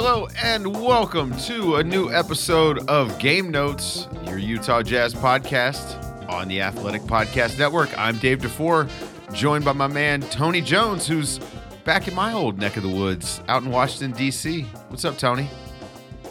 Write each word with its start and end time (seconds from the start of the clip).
Hello 0.00 0.28
and 0.44 0.64
welcome 0.80 1.36
to 1.38 1.74
a 1.74 1.82
new 1.82 2.08
episode 2.12 2.88
of 2.88 3.18
Game 3.18 3.50
Notes, 3.50 4.06
your 4.26 4.38
Utah 4.38 4.80
Jazz 4.80 5.12
podcast 5.12 6.28
on 6.28 6.46
the 6.46 6.60
Athletic 6.60 7.02
Podcast 7.02 7.58
Network. 7.58 7.90
I'm 7.98 8.16
Dave 8.18 8.38
DeFore, 8.38 8.88
joined 9.34 9.64
by 9.64 9.72
my 9.72 9.88
man 9.88 10.20
Tony 10.20 10.60
Jones, 10.60 11.04
who's 11.04 11.40
back 11.82 12.06
in 12.06 12.14
my 12.14 12.32
old 12.32 12.60
neck 12.60 12.76
of 12.76 12.84
the 12.84 12.88
woods 12.88 13.42
out 13.48 13.64
in 13.64 13.72
Washington, 13.72 14.16
D.C. 14.16 14.62
What's 14.86 15.04
up, 15.04 15.18
Tony? 15.18 15.50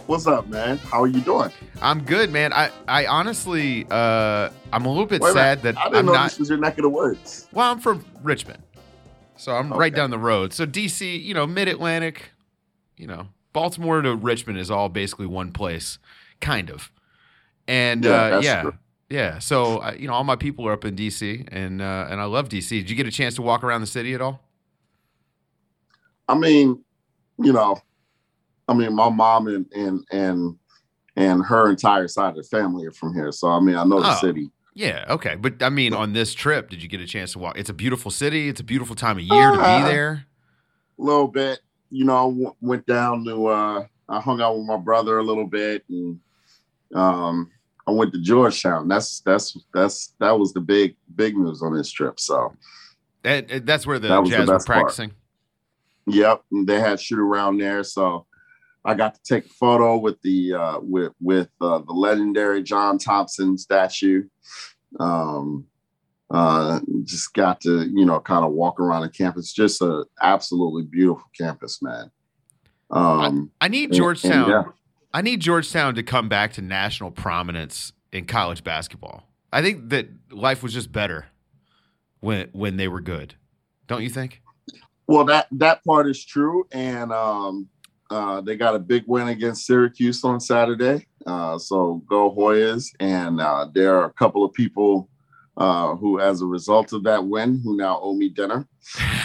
What's 0.05 0.27
up, 0.27 0.47
man? 0.47 0.77
How 0.77 1.03
are 1.03 1.07
you 1.07 1.19
doing? 1.19 1.51
I'm 1.81 2.05
good, 2.05 2.31
man. 2.31 2.53
I, 2.53 2.71
I 2.87 3.05
honestly, 3.05 3.85
uh, 3.91 4.49
I'm 4.71 4.85
a 4.85 4.89
little 4.89 5.05
bit 5.05 5.19
Wait 5.19 5.33
sad 5.33 5.61
minute. 5.61 5.75
that 5.75 5.77
I 5.77 5.83
didn't 5.89 5.97
I'm 5.97 6.05
know 6.05 6.13
not. 6.13 6.29
this 6.29 6.39
was 6.39 6.47
your 6.47 6.57
neck 6.57 6.77
of 6.77 6.83
the 6.83 6.89
woods. 6.89 7.49
Well, 7.51 7.69
I'm 7.69 7.79
from 7.79 8.05
Richmond, 8.23 8.63
so 9.35 9.51
I'm 9.51 9.73
right 9.73 9.93
down 9.93 10.09
the 10.09 10.17
road. 10.17 10.53
So 10.53 10.65
DC, 10.65 11.21
you 11.21 11.33
know, 11.33 11.45
Mid 11.45 11.67
Atlantic, 11.67 12.31
you 12.95 13.07
know, 13.07 13.27
Baltimore 13.57 14.03
to 14.03 14.13
Richmond 14.15 14.59
is 14.59 14.69
all 14.69 14.87
basically 14.87 15.25
one 15.25 15.51
place, 15.51 15.97
kind 16.41 16.69
of. 16.69 16.91
And 17.67 18.05
Yeah, 18.05 18.11
uh, 18.11 18.29
that's 18.29 18.45
yeah, 18.45 18.61
true. 18.61 18.73
yeah. 19.09 19.39
So 19.39 19.79
uh, 19.79 19.95
you 19.97 20.05
know, 20.07 20.13
all 20.13 20.23
my 20.23 20.35
people 20.35 20.67
are 20.67 20.73
up 20.73 20.85
in 20.85 20.95
DC, 20.95 21.47
and 21.51 21.81
uh, 21.81 22.05
and 22.07 22.21
I 22.21 22.25
love 22.25 22.49
DC. 22.49 22.69
Did 22.69 22.87
you 22.87 22.95
get 22.95 23.07
a 23.07 23.11
chance 23.11 23.33
to 23.33 23.41
walk 23.41 23.63
around 23.63 23.81
the 23.81 23.87
city 23.87 24.13
at 24.13 24.21
all? 24.21 24.41
I 26.27 26.35
mean, 26.37 26.83
you 27.39 27.51
know, 27.51 27.81
I 28.67 28.75
mean, 28.75 28.93
my 28.93 29.09
mom 29.09 29.47
and 29.47 29.65
and 29.75 30.05
and 30.11 30.55
and 31.15 31.43
her 31.43 31.71
entire 31.71 32.07
side 32.07 32.29
of 32.29 32.35
the 32.35 32.43
family 32.43 32.85
are 32.85 32.91
from 32.91 33.15
here, 33.15 33.31
so 33.31 33.47
I 33.49 33.59
mean, 33.59 33.75
I 33.75 33.83
know 33.85 34.01
the 34.01 34.11
Oh. 34.11 34.19
city. 34.21 34.51
Yeah, 34.75 35.05
okay. 35.09 35.33
But 35.35 35.63
I 35.63 35.69
mean, 35.69 35.95
on 35.95 36.13
this 36.13 36.35
trip, 36.35 36.69
did 36.69 36.83
you 36.83 36.89
get 36.89 37.01
a 37.01 37.07
chance 37.07 37.31
to 37.31 37.39
walk? 37.39 37.57
It's 37.57 37.71
a 37.71 37.73
beautiful 37.73 38.11
city. 38.11 38.49
It's 38.49 38.59
a 38.59 38.63
beautiful 38.63 38.95
time 38.95 39.17
of 39.17 39.23
year 39.23 39.49
to 39.49 39.57
be 39.57 39.63
there. 39.63 40.27
A 40.99 41.01
little 41.03 41.27
bit, 41.27 41.59
you 41.89 42.05
know, 42.05 42.29
w- 42.31 42.55
went 42.61 42.85
down 42.85 43.23
to. 43.25 43.47
uh 43.47 43.85
I 44.09 44.21
hung 44.21 44.39
out 44.39 44.57
with 44.57 44.65
my 44.65 44.77
brother 44.77 45.17
a 45.19 45.23
little 45.23 45.45
bit, 45.47 45.83
and 45.89 46.17
um, 46.95 47.51
I 47.85 47.91
went 47.91 48.13
to 48.13 48.21
Georgetown. 48.21 48.87
That's 48.87 49.19
that's 49.19 49.57
that's 49.73 50.13
that 50.21 50.31
was 50.39 50.53
the 50.53 50.61
big 50.61 50.95
big 51.15 51.35
news 51.35 51.61
on 51.61 51.75
this 51.75 51.91
trip. 51.91 52.17
So, 52.17 52.55
And, 53.25 53.51
and 53.51 53.65
that's 53.67 53.85
where 53.85 53.99
the 53.99 54.07
That 54.07 54.21
was 54.21 54.29
the 54.29 54.37
Jazz 54.37 54.47
were 54.47 54.53
best 54.53 54.67
part. 54.67 54.79
practicing. 54.83 55.11
Yep, 56.05 56.41
and 56.53 56.65
they 56.65 56.79
had 56.79 57.01
shoot 57.01 57.19
around 57.19 57.57
there, 57.57 57.83
so 57.83 58.25
I 58.85 58.93
got 58.93 59.15
to 59.15 59.21
take 59.23 59.45
a 59.47 59.53
photo 59.55 59.97
with 59.97 60.21
the 60.21 60.53
uh, 60.53 60.79
with 60.81 61.11
with 61.19 61.49
uh, 61.59 61.79
the 61.79 61.91
legendary 61.91 62.63
John 62.63 62.97
Thompson 62.97 63.57
statue. 63.57 64.23
Um, 65.01 65.65
uh, 66.29 66.79
just 67.03 67.33
got 67.33 67.61
to 67.61 67.87
you 67.93 68.05
know 68.05 68.19
kind 68.19 68.43
of 68.45 68.51
walk 68.51 68.79
around 68.79 69.01
the 69.03 69.09
campus. 69.09 69.53
Just 69.53 69.81
a 69.81 70.05
absolutely 70.21 70.83
beautiful 70.83 71.25
campus, 71.39 71.81
man. 71.81 72.11
Um, 72.91 73.51
I 73.61 73.67
need 73.67 73.85
and- 73.85 73.93
and 73.93 73.93
Georgetown. 73.93 74.49
yeah. 74.49 74.63
I 75.13 75.21
need 75.21 75.39
Georgetown 75.39 75.95
to 75.95 76.03
come 76.03 76.29
back 76.29 76.53
to 76.53 76.61
national 76.61 77.11
prominence 77.11 77.93
in 78.11 78.25
college 78.25 78.63
basketball. 78.63 79.23
I 79.51 79.61
think 79.61 79.89
that 79.89 80.09
life 80.31 80.61
was 80.61 80.73
just 80.73 80.91
better 80.91 81.27
when 82.19 82.49
when 82.51 82.77
they 82.77 82.87
were 82.87 83.01
good. 83.01 83.35
Don't 83.87 84.03
you 84.03 84.09
think? 84.09 84.41
Well, 85.07 85.23
that 85.25 85.47
that 85.53 85.83
part 85.85 86.09
is 86.09 86.23
true, 86.25 86.67
and 86.73 87.13
um, 87.13 87.69
uh, 88.09 88.41
they 88.41 88.57
got 88.57 88.75
a 88.75 88.79
big 88.79 89.05
win 89.07 89.29
against 89.29 89.65
Syracuse 89.65 90.23
on 90.25 90.39
Saturday. 90.41 91.07
Uh, 91.25 91.57
so 91.57 92.03
go 92.09 92.29
Hoyas, 92.35 92.87
and 92.99 93.39
uh, 93.39 93.67
there 93.73 93.97
are 93.97 94.05
a 94.05 94.13
couple 94.13 94.43
of 94.43 94.53
people 94.53 95.09
uh, 95.57 95.95
who, 95.95 96.19
as 96.19 96.41
a 96.41 96.45
result 96.45 96.93
of 96.93 97.03
that 97.03 97.25
win, 97.25 97.59
who 97.63 97.75
now 97.75 97.99
owe 98.01 98.13
me 98.15 98.29
dinner. 98.29 98.55
Um, 98.55 98.67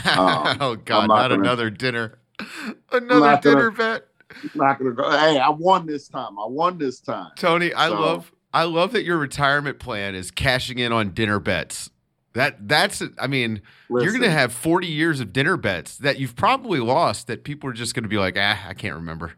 oh 0.60 0.76
God, 0.84 1.06
not, 1.06 1.08
not 1.08 1.28
gonna- 1.28 1.34
another 1.42 1.70
dinner. 1.70 2.18
Another 2.92 3.20
not 3.20 3.42
gonna- 3.42 3.56
dinner 3.56 3.70
bet. 3.70 4.08
Not 4.54 4.78
gonna 4.78 4.92
go. 4.92 5.08
Hey, 5.10 5.38
I 5.38 5.50
won 5.50 5.86
this 5.86 6.08
time. 6.08 6.38
I 6.38 6.46
won 6.46 6.78
this 6.78 7.00
time. 7.00 7.30
Tony, 7.36 7.72
I 7.74 7.88
So- 7.88 8.00
love 8.00 8.32
I 8.54 8.64
love 8.64 8.92
that 8.92 9.04
your 9.04 9.16
retirement 9.18 9.78
plan 9.78 10.14
is 10.14 10.30
cashing 10.30 10.78
in 10.78 10.92
on 10.92 11.10
dinner 11.10 11.38
bets. 11.38 11.90
That 12.34 12.66
that's 12.66 13.02
I 13.18 13.26
mean, 13.26 13.60
you're 13.90 14.12
gonna 14.12 14.30
have 14.30 14.52
40 14.54 14.86
years 14.86 15.20
of 15.20 15.32
dinner 15.34 15.58
bets 15.58 15.98
that 15.98 16.18
you've 16.18 16.34
probably 16.34 16.80
lost 16.80 17.26
that 17.26 17.44
people 17.44 17.68
are 17.68 17.74
just 17.74 17.94
gonna 17.94 18.08
be 18.08 18.16
like, 18.18 18.36
ah, 18.38 18.66
I 18.66 18.72
can't 18.74 18.94
remember. 18.94 19.32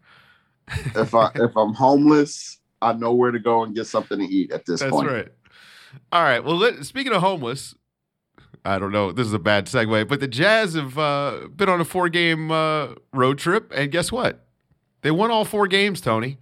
if 0.94 1.12
I 1.14 1.30
if 1.34 1.56
I'm 1.56 1.74
homeless, 1.74 2.58
I 2.80 2.92
know 2.92 3.12
where 3.14 3.32
to 3.32 3.40
go 3.40 3.64
and 3.64 3.74
get 3.74 3.86
something 3.88 4.18
to 4.20 4.24
eat 4.24 4.52
at 4.52 4.64
this 4.64 4.78
That's 4.80 4.92
point. 4.92 5.08
right. 5.10 5.28
All 6.12 6.22
right. 6.22 6.42
Well, 6.42 6.56
let, 6.56 6.84
speaking 6.84 7.12
of 7.12 7.22
homeless, 7.22 7.74
I 8.64 8.78
don't 8.78 8.92
know. 8.92 9.12
This 9.12 9.26
is 9.26 9.32
a 9.32 9.38
bad 9.38 9.66
segue, 9.66 10.08
but 10.08 10.20
the 10.20 10.28
Jazz 10.28 10.74
have 10.74 10.98
uh, 10.98 11.48
been 11.54 11.68
on 11.68 11.80
a 11.80 11.84
four-game 11.84 12.50
uh, 12.50 12.94
road 13.12 13.38
trip, 13.38 13.70
and 13.74 13.90
guess 13.90 14.10
what? 14.10 14.46
They 15.02 15.10
won 15.10 15.30
all 15.30 15.44
four 15.44 15.66
games. 15.66 16.00
Tony, 16.00 16.38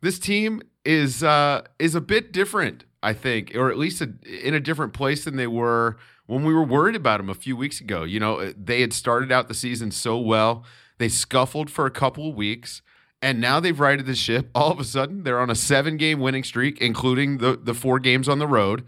this 0.00 0.18
team 0.18 0.62
is 0.84 1.24
uh, 1.24 1.62
is 1.78 1.96
a 1.96 2.00
bit 2.00 2.32
different, 2.32 2.84
I 3.02 3.12
think, 3.12 3.52
or 3.56 3.70
at 3.70 3.78
least 3.78 4.00
a, 4.00 4.12
in 4.24 4.54
a 4.54 4.60
different 4.60 4.92
place 4.92 5.24
than 5.24 5.36
they 5.36 5.48
were 5.48 5.96
when 6.26 6.44
we 6.44 6.54
were 6.54 6.62
worried 6.62 6.94
about 6.94 7.18
them 7.18 7.28
a 7.28 7.34
few 7.34 7.56
weeks 7.56 7.80
ago. 7.80 8.04
You 8.04 8.20
know, 8.20 8.52
they 8.52 8.80
had 8.80 8.92
started 8.92 9.32
out 9.32 9.48
the 9.48 9.54
season 9.54 9.90
so 9.90 10.18
well, 10.18 10.64
they 10.98 11.08
scuffled 11.08 11.68
for 11.70 11.86
a 11.86 11.90
couple 11.90 12.30
of 12.30 12.36
weeks. 12.36 12.82
And 13.22 13.40
now 13.40 13.60
they've 13.60 13.78
righted 13.78 14.06
the 14.06 14.14
ship. 14.14 14.50
All 14.54 14.70
of 14.70 14.78
a 14.78 14.84
sudden, 14.84 15.22
they're 15.22 15.40
on 15.40 15.50
a 15.50 15.54
seven 15.54 15.96
game 15.96 16.20
winning 16.20 16.44
streak, 16.44 16.80
including 16.80 17.38
the, 17.38 17.56
the 17.56 17.74
four 17.74 17.98
games 17.98 18.28
on 18.28 18.38
the 18.38 18.46
road. 18.46 18.84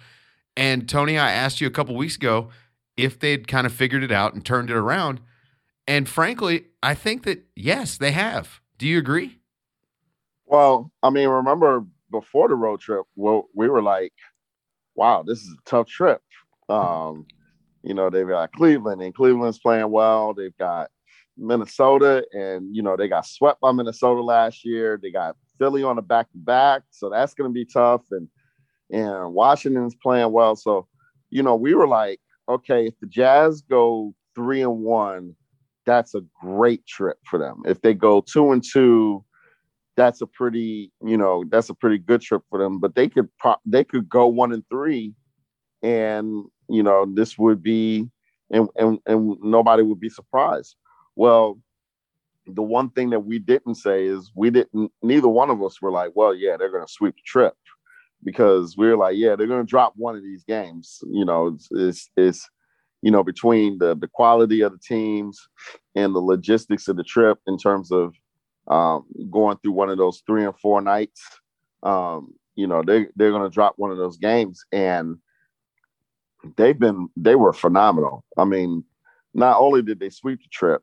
And 0.56 0.88
Tony, 0.88 1.18
I 1.18 1.30
asked 1.30 1.60
you 1.60 1.66
a 1.66 1.70
couple 1.70 1.94
weeks 1.94 2.16
ago 2.16 2.50
if 2.96 3.18
they'd 3.18 3.46
kind 3.46 3.66
of 3.66 3.72
figured 3.72 4.02
it 4.02 4.10
out 4.10 4.34
and 4.34 4.44
turned 4.44 4.70
it 4.70 4.76
around. 4.76 5.20
And 5.86 6.08
frankly, 6.08 6.66
I 6.82 6.94
think 6.94 7.22
that 7.22 7.44
yes, 7.54 7.96
they 7.96 8.10
have. 8.12 8.60
Do 8.76 8.86
you 8.86 8.98
agree? 8.98 9.38
Well, 10.46 10.90
I 11.02 11.10
mean, 11.10 11.28
remember 11.28 11.84
before 12.10 12.48
the 12.48 12.54
road 12.54 12.80
trip, 12.80 13.06
well, 13.16 13.48
we 13.54 13.68
were 13.68 13.82
like, 13.82 14.12
"Wow, 14.94 15.22
this 15.22 15.38
is 15.38 15.50
a 15.52 15.70
tough 15.70 15.86
trip." 15.86 16.20
Um, 16.68 17.26
you 17.82 17.94
know, 17.94 18.10
they've 18.10 18.28
got 18.28 18.52
Cleveland, 18.52 19.00
and 19.00 19.14
Cleveland's 19.14 19.58
playing 19.58 19.90
well. 19.90 20.34
They've 20.34 20.56
got 20.58 20.90
Minnesota, 21.38 22.26
and 22.32 22.74
you 22.74 22.82
know 22.82 22.96
they 22.96 23.08
got 23.08 23.26
swept 23.26 23.60
by 23.60 23.72
Minnesota 23.72 24.22
last 24.22 24.64
year. 24.64 24.98
They 25.00 25.10
got 25.10 25.36
Philly 25.58 25.82
on 25.82 25.96
the 25.96 26.02
back 26.02 26.30
to 26.32 26.38
back, 26.38 26.82
so 26.90 27.08
that's 27.08 27.34
going 27.34 27.48
to 27.50 27.54
be 27.54 27.64
tough. 27.64 28.02
And 28.10 28.28
and 28.90 29.34
Washington's 29.34 29.96
playing 30.02 30.32
well, 30.32 30.56
so 30.56 30.86
you 31.30 31.42
know 31.42 31.56
we 31.56 31.74
were 31.74 31.88
like, 31.88 32.20
okay, 32.48 32.86
if 32.86 32.94
the 33.00 33.06
Jazz 33.06 33.62
go 33.62 34.14
three 34.34 34.62
and 34.62 34.78
one, 34.78 35.34
that's 35.86 36.14
a 36.14 36.22
great 36.40 36.86
trip 36.86 37.18
for 37.24 37.38
them. 37.38 37.62
If 37.66 37.80
they 37.80 37.94
go 37.94 38.20
two 38.20 38.52
and 38.52 38.62
two, 38.62 39.24
that's 39.96 40.20
a 40.20 40.26
pretty 40.26 40.92
you 41.04 41.16
know 41.16 41.44
that's 41.48 41.70
a 41.70 41.74
pretty 41.74 41.98
good 41.98 42.20
trip 42.20 42.42
for 42.50 42.58
them. 42.58 42.80
But 42.80 42.94
they 42.94 43.08
could 43.08 43.28
pro- 43.38 43.56
they 43.64 43.84
could 43.84 44.08
go 44.08 44.26
one 44.26 44.52
and 44.52 44.64
three, 44.70 45.14
and 45.82 46.44
you 46.68 46.82
know 46.82 47.06
this 47.12 47.38
would 47.38 47.62
be 47.62 48.08
and 48.50 48.68
and 48.76 48.98
and 49.06 49.36
nobody 49.42 49.82
would 49.82 50.00
be 50.00 50.08
surprised. 50.08 50.76
Well, 51.18 51.58
the 52.46 52.62
one 52.62 52.90
thing 52.90 53.10
that 53.10 53.24
we 53.24 53.40
didn't 53.40 53.74
say 53.74 54.06
is 54.06 54.30
we 54.36 54.50
didn't 54.50 54.92
neither 55.02 55.26
one 55.26 55.50
of 55.50 55.60
us 55.64 55.82
were 55.82 55.90
like, 55.90 56.12
well, 56.14 56.32
yeah, 56.32 56.56
they're 56.56 56.70
going 56.70 56.86
to 56.86 56.92
sweep 56.92 57.16
the 57.16 57.22
trip 57.26 57.54
because 58.22 58.76
we 58.78 58.86
are 58.86 58.96
like, 58.96 59.16
yeah, 59.16 59.34
they're 59.34 59.48
going 59.48 59.66
to 59.66 59.68
drop 59.68 59.94
one 59.96 60.14
of 60.14 60.22
these 60.22 60.44
games. 60.44 61.00
You 61.10 61.24
know, 61.24 61.48
it's, 61.48 61.68
it's, 61.72 62.10
it's 62.16 62.48
you 63.02 63.10
know 63.10 63.24
between 63.24 63.78
the 63.78 63.96
the 63.96 64.06
quality 64.06 64.60
of 64.60 64.70
the 64.70 64.78
teams 64.78 65.40
and 65.96 66.14
the 66.14 66.20
logistics 66.20 66.86
of 66.86 66.96
the 66.96 67.02
trip 67.02 67.38
in 67.48 67.58
terms 67.58 67.90
of 67.90 68.14
um, 68.68 69.04
going 69.28 69.58
through 69.58 69.72
one 69.72 69.90
of 69.90 69.98
those 69.98 70.22
three 70.24 70.44
and 70.44 70.56
four 70.60 70.80
nights. 70.80 71.20
Um, 71.82 72.32
you 72.54 72.68
know, 72.68 72.84
they 72.84 73.08
they're 73.16 73.32
going 73.32 73.42
to 73.42 73.54
drop 73.54 73.74
one 73.76 73.90
of 73.90 73.98
those 73.98 74.18
games, 74.18 74.64
and 74.70 75.16
they've 76.56 76.78
been 76.78 77.08
they 77.16 77.34
were 77.34 77.52
phenomenal. 77.52 78.24
I 78.36 78.44
mean, 78.44 78.84
not 79.34 79.58
only 79.58 79.82
did 79.82 79.98
they 79.98 80.10
sweep 80.10 80.40
the 80.42 80.48
trip, 80.52 80.82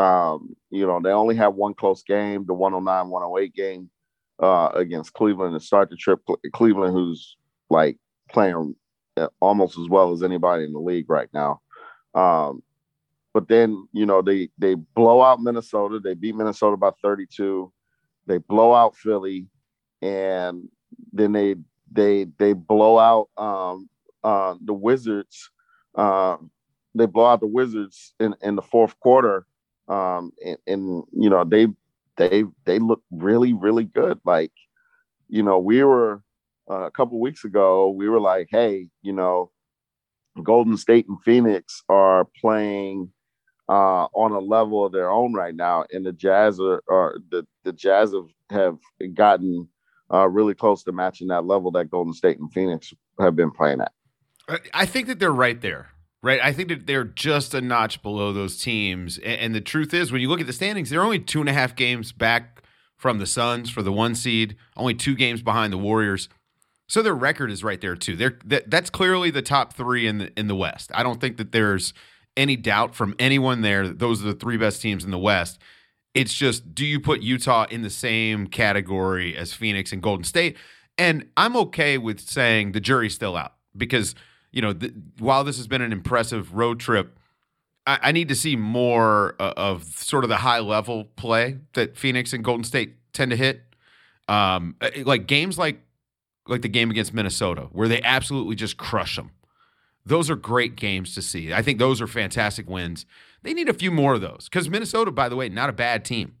um, 0.00 0.56
you 0.70 0.86
know, 0.86 0.98
they 1.02 1.10
only 1.10 1.36
have 1.36 1.54
one 1.54 1.74
close 1.74 2.02
game, 2.02 2.46
the 2.46 2.54
109 2.54 3.10
108 3.10 3.54
game 3.54 3.90
uh, 4.42 4.70
against 4.74 5.12
Cleveland 5.12 5.58
to 5.58 5.64
start 5.64 5.90
the 5.90 5.96
trip. 5.96 6.20
Cleveland, 6.54 6.94
who's 6.94 7.36
like 7.68 7.98
playing 8.30 8.74
almost 9.40 9.78
as 9.78 9.88
well 9.88 10.12
as 10.12 10.22
anybody 10.22 10.64
in 10.64 10.72
the 10.72 10.78
league 10.78 11.10
right 11.10 11.28
now. 11.34 11.60
Um, 12.14 12.62
but 13.34 13.48
then, 13.48 13.86
you 13.92 14.06
know, 14.06 14.22
they 14.22 14.48
they 14.56 14.74
blow 14.74 15.20
out 15.20 15.42
Minnesota. 15.42 16.00
They 16.00 16.14
beat 16.14 16.34
Minnesota 16.34 16.78
by 16.78 16.90
32. 17.02 17.70
They 18.26 18.38
blow 18.38 18.72
out 18.74 18.96
Philly, 18.96 19.48
and 20.00 20.68
then 21.12 21.32
they 21.32 21.56
they 21.92 22.24
they 22.38 22.54
blow 22.54 22.98
out 22.98 23.28
um, 23.36 23.88
uh, 24.24 24.54
the 24.64 24.72
Wizards. 24.72 25.50
Uh, 25.94 26.38
they 26.94 27.06
blow 27.06 27.26
out 27.26 27.40
the 27.40 27.46
Wizards 27.46 28.14
in, 28.18 28.34
in 28.40 28.56
the 28.56 28.62
fourth 28.62 28.98
quarter 28.98 29.46
um, 29.90 30.32
and, 30.44 30.56
and 30.66 31.04
you 31.12 31.28
know 31.28 31.44
they 31.44 31.66
they 32.16 32.44
they 32.64 32.78
look 32.78 33.02
really 33.10 33.52
really 33.52 33.84
good. 33.84 34.18
Like 34.24 34.52
you 35.28 35.42
know 35.42 35.58
we 35.58 35.82
were 35.82 36.22
uh, 36.70 36.86
a 36.86 36.90
couple 36.90 37.20
weeks 37.20 37.44
ago 37.44 37.90
we 37.90 38.08
were 38.08 38.20
like, 38.20 38.48
hey, 38.50 38.88
you 39.02 39.12
know, 39.12 39.50
Golden 40.42 40.76
State 40.76 41.06
and 41.08 41.20
Phoenix 41.24 41.82
are 41.88 42.26
playing 42.40 43.10
uh, 43.68 44.06
on 44.14 44.32
a 44.32 44.38
level 44.38 44.86
of 44.86 44.92
their 44.92 45.10
own 45.10 45.34
right 45.34 45.54
now, 45.54 45.84
and 45.92 46.06
the 46.06 46.12
Jazz 46.12 46.60
are, 46.60 46.82
are 46.88 47.18
the 47.30 47.46
the 47.64 47.72
Jazz 47.72 48.12
have 48.12 48.28
have 48.50 49.14
gotten 49.14 49.68
uh, 50.12 50.28
really 50.28 50.54
close 50.54 50.84
to 50.84 50.92
matching 50.92 51.28
that 51.28 51.46
level 51.46 51.72
that 51.72 51.90
Golden 51.90 52.14
State 52.14 52.38
and 52.38 52.52
Phoenix 52.52 52.94
have 53.18 53.34
been 53.34 53.50
playing 53.50 53.80
at. 53.80 53.92
I 54.74 54.86
think 54.86 55.06
that 55.06 55.20
they're 55.20 55.30
right 55.30 55.60
there 55.60 55.90
right? 56.22 56.40
I 56.42 56.52
think 56.52 56.68
that 56.68 56.86
they're 56.86 57.04
just 57.04 57.54
a 57.54 57.60
notch 57.60 58.02
below 58.02 58.32
those 58.32 58.60
teams. 58.60 59.18
And, 59.18 59.54
the 59.54 59.60
truth 59.60 59.94
is, 59.94 60.12
when 60.12 60.20
you 60.20 60.28
look 60.28 60.40
at 60.40 60.46
the 60.46 60.52
standings, 60.52 60.90
they're 60.90 61.02
only 61.02 61.18
two 61.18 61.40
and 61.40 61.48
a 61.48 61.52
half 61.52 61.74
games 61.74 62.12
back 62.12 62.62
from 62.96 63.18
the 63.18 63.26
Suns 63.26 63.70
for 63.70 63.82
the 63.82 63.92
one 63.92 64.14
seed, 64.14 64.56
only 64.76 64.94
two 64.94 65.14
games 65.14 65.42
behind 65.42 65.72
the 65.72 65.78
Warriors. 65.78 66.28
So 66.86 67.02
their 67.02 67.14
record 67.14 67.50
is 67.50 67.64
right 67.64 67.80
there 67.80 67.96
too. 67.96 68.16
They're 68.16 68.38
that, 68.46 68.70
that's 68.70 68.90
clearly 68.90 69.30
the 69.30 69.42
top 69.42 69.72
three 69.72 70.06
in 70.06 70.18
the 70.18 70.32
in 70.38 70.48
the 70.48 70.56
West. 70.56 70.90
I 70.92 71.02
don't 71.02 71.20
think 71.20 71.36
that 71.36 71.52
there's 71.52 71.94
any 72.36 72.56
doubt 72.56 72.94
from 72.94 73.14
anyone 73.18 73.62
there. 73.62 73.86
That 73.86 74.00
those 74.00 74.20
are 74.22 74.26
the 74.26 74.34
three 74.34 74.56
best 74.56 74.82
teams 74.82 75.04
in 75.04 75.12
the 75.12 75.18
West. 75.18 75.58
It's 76.12 76.34
just, 76.34 76.74
do 76.74 76.84
you 76.84 76.98
put 76.98 77.22
Utah 77.22 77.66
in 77.70 77.82
the 77.82 77.90
same 77.90 78.48
category 78.48 79.36
as 79.36 79.52
Phoenix 79.52 79.92
and 79.92 80.02
Golden 80.02 80.24
State? 80.24 80.56
And 80.98 81.28
I'm 81.36 81.56
okay 81.56 81.98
with 81.98 82.20
saying 82.20 82.72
the 82.72 82.80
jury's 82.80 83.14
still 83.14 83.36
out 83.36 83.54
because 83.76 84.16
you 84.52 84.62
know, 84.62 84.74
while 85.18 85.44
this 85.44 85.56
has 85.56 85.66
been 85.66 85.82
an 85.82 85.92
impressive 85.92 86.54
road 86.54 86.80
trip, 86.80 87.18
I, 87.86 87.98
I 88.04 88.12
need 88.12 88.28
to 88.28 88.34
see 88.34 88.56
more 88.56 89.36
uh, 89.38 89.54
of 89.56 89.84
sort 89.84 90.24
of 90.24 90.30
the 90.30 90.38
high 90.38 90.60
level 90.60 91.04
play 91.16 91.58
that 91.74 91.96
Phoenix 91.96 92.32
and 92.32 92.44
Golden 92.44 92.64
State 92.64 92.96
tend 93.12 93.30
to 93.30 93.36
hit. 93.36 93.62
Um, 94.28 94.76
uh, 94.80 94.90
like 95.04 95.26
games 95.26 95.58
like 95.58 95.80
like 96.46 96.62
the 96.62 96.68
game 96.68 96.90
against 96.90 97.14
Minnesota, 97.14 97.68
where 97.72 97.88
they 97.88 98.02
absolutely 98.02 98.56
just 98.56 98.76
crush 98.76 99.16
them. 99.16 99.30
Those 100.04 100.30
are 100.30 100.36
great 100.36 100.76
games 100.76 101.14
to 101.14 101.22
see. 101.22 101.52
I 101.52 101.62
think 101.62 101.78
those 101.78 102.00
are 102.00 102.06
fantastic 102.06 102.68
wins. 102.68 103.06
They 103.42 103.54
need 103.54 103.68
a 103.68 103.74
few 103.74 103.90
more 103.90 104.14
of 104.14 104.20
those 104.20 104.48
because 104.50 104.68
Minnesota, 104.68 105.10
by 105.10 105.28
the 105.28 105.36
way, 105.36 105.48
not 105.48 105.68
a 105.68 105.72
bad 105.72 106.04
team. 106.04 106.36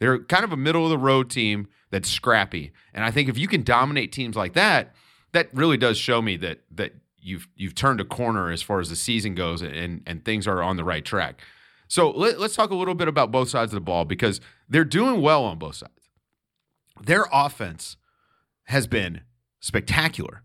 They're 0.00 0.18
kind 0.18 0.44
of 0.44 0.52
a 0.52 0.56
middle 0.56 0.84
of 0.84 0.90
the 0.90 0.98
road 0.98 1.30
team 1.30 1.68
that's 1.90 2.10
scrappy, 2.10 2.72
and 2.92 3.04
I 3.04 3.10
think 3.10 3.28
if 3.28 3.38
you 3.38 3.48
can 3.48 3.62
dominate 3.62 4.12
teams 4.12 4.36
like 4.36 4.54
that, 4.54 4.94
that 5.32 5.48
really 5.54 5.76
does 5.76 5.96
show 5.98 6.20
me 6.20 6.36
that 6.38 6.60
that 6.72 6.94
you've 7.24 7.48
you've 7.56 7.74
turned 7.74 8.00
a 8.00 8.04
corner 8.04 8.50
as 8.50 8.62
far 8.62 8.80
as 8.80 8.90
the 8.90 8.96
season 8.96 9.34
goes 9.34 9.62
and 9.62 10.02
and 10.06 10.24
things 10.24 10.46
are 10.46 10.62
on 10.62 10.76
the 10.76 10.84
right 10.84 11.04
track. 11.04 11.40
So 11.88 12.10
let, 12.10 12.38
us 12.38 12.54
talk 12.54 12.70
a 12.70 12.74
little 12.74 12.94
bit 12.94 13.08
about 13.08 13.30
both 13.30 13.48
sides 13.48 13.72
of 13.72 13.76
the 13.76 13.80
ball 13.80 14.04
because 14.04 14.40
they're 14.68 14.84
doing 14.84 15.20
well 15.20 15.44
on 15.44 15.58
both 15.58 15.76
sides. 15.76 16.08
Their 17.02 17.26
offense 17.32 17.96
has 18.64 18.86
been 18.86 19.22
spectacular. 19.60 20.42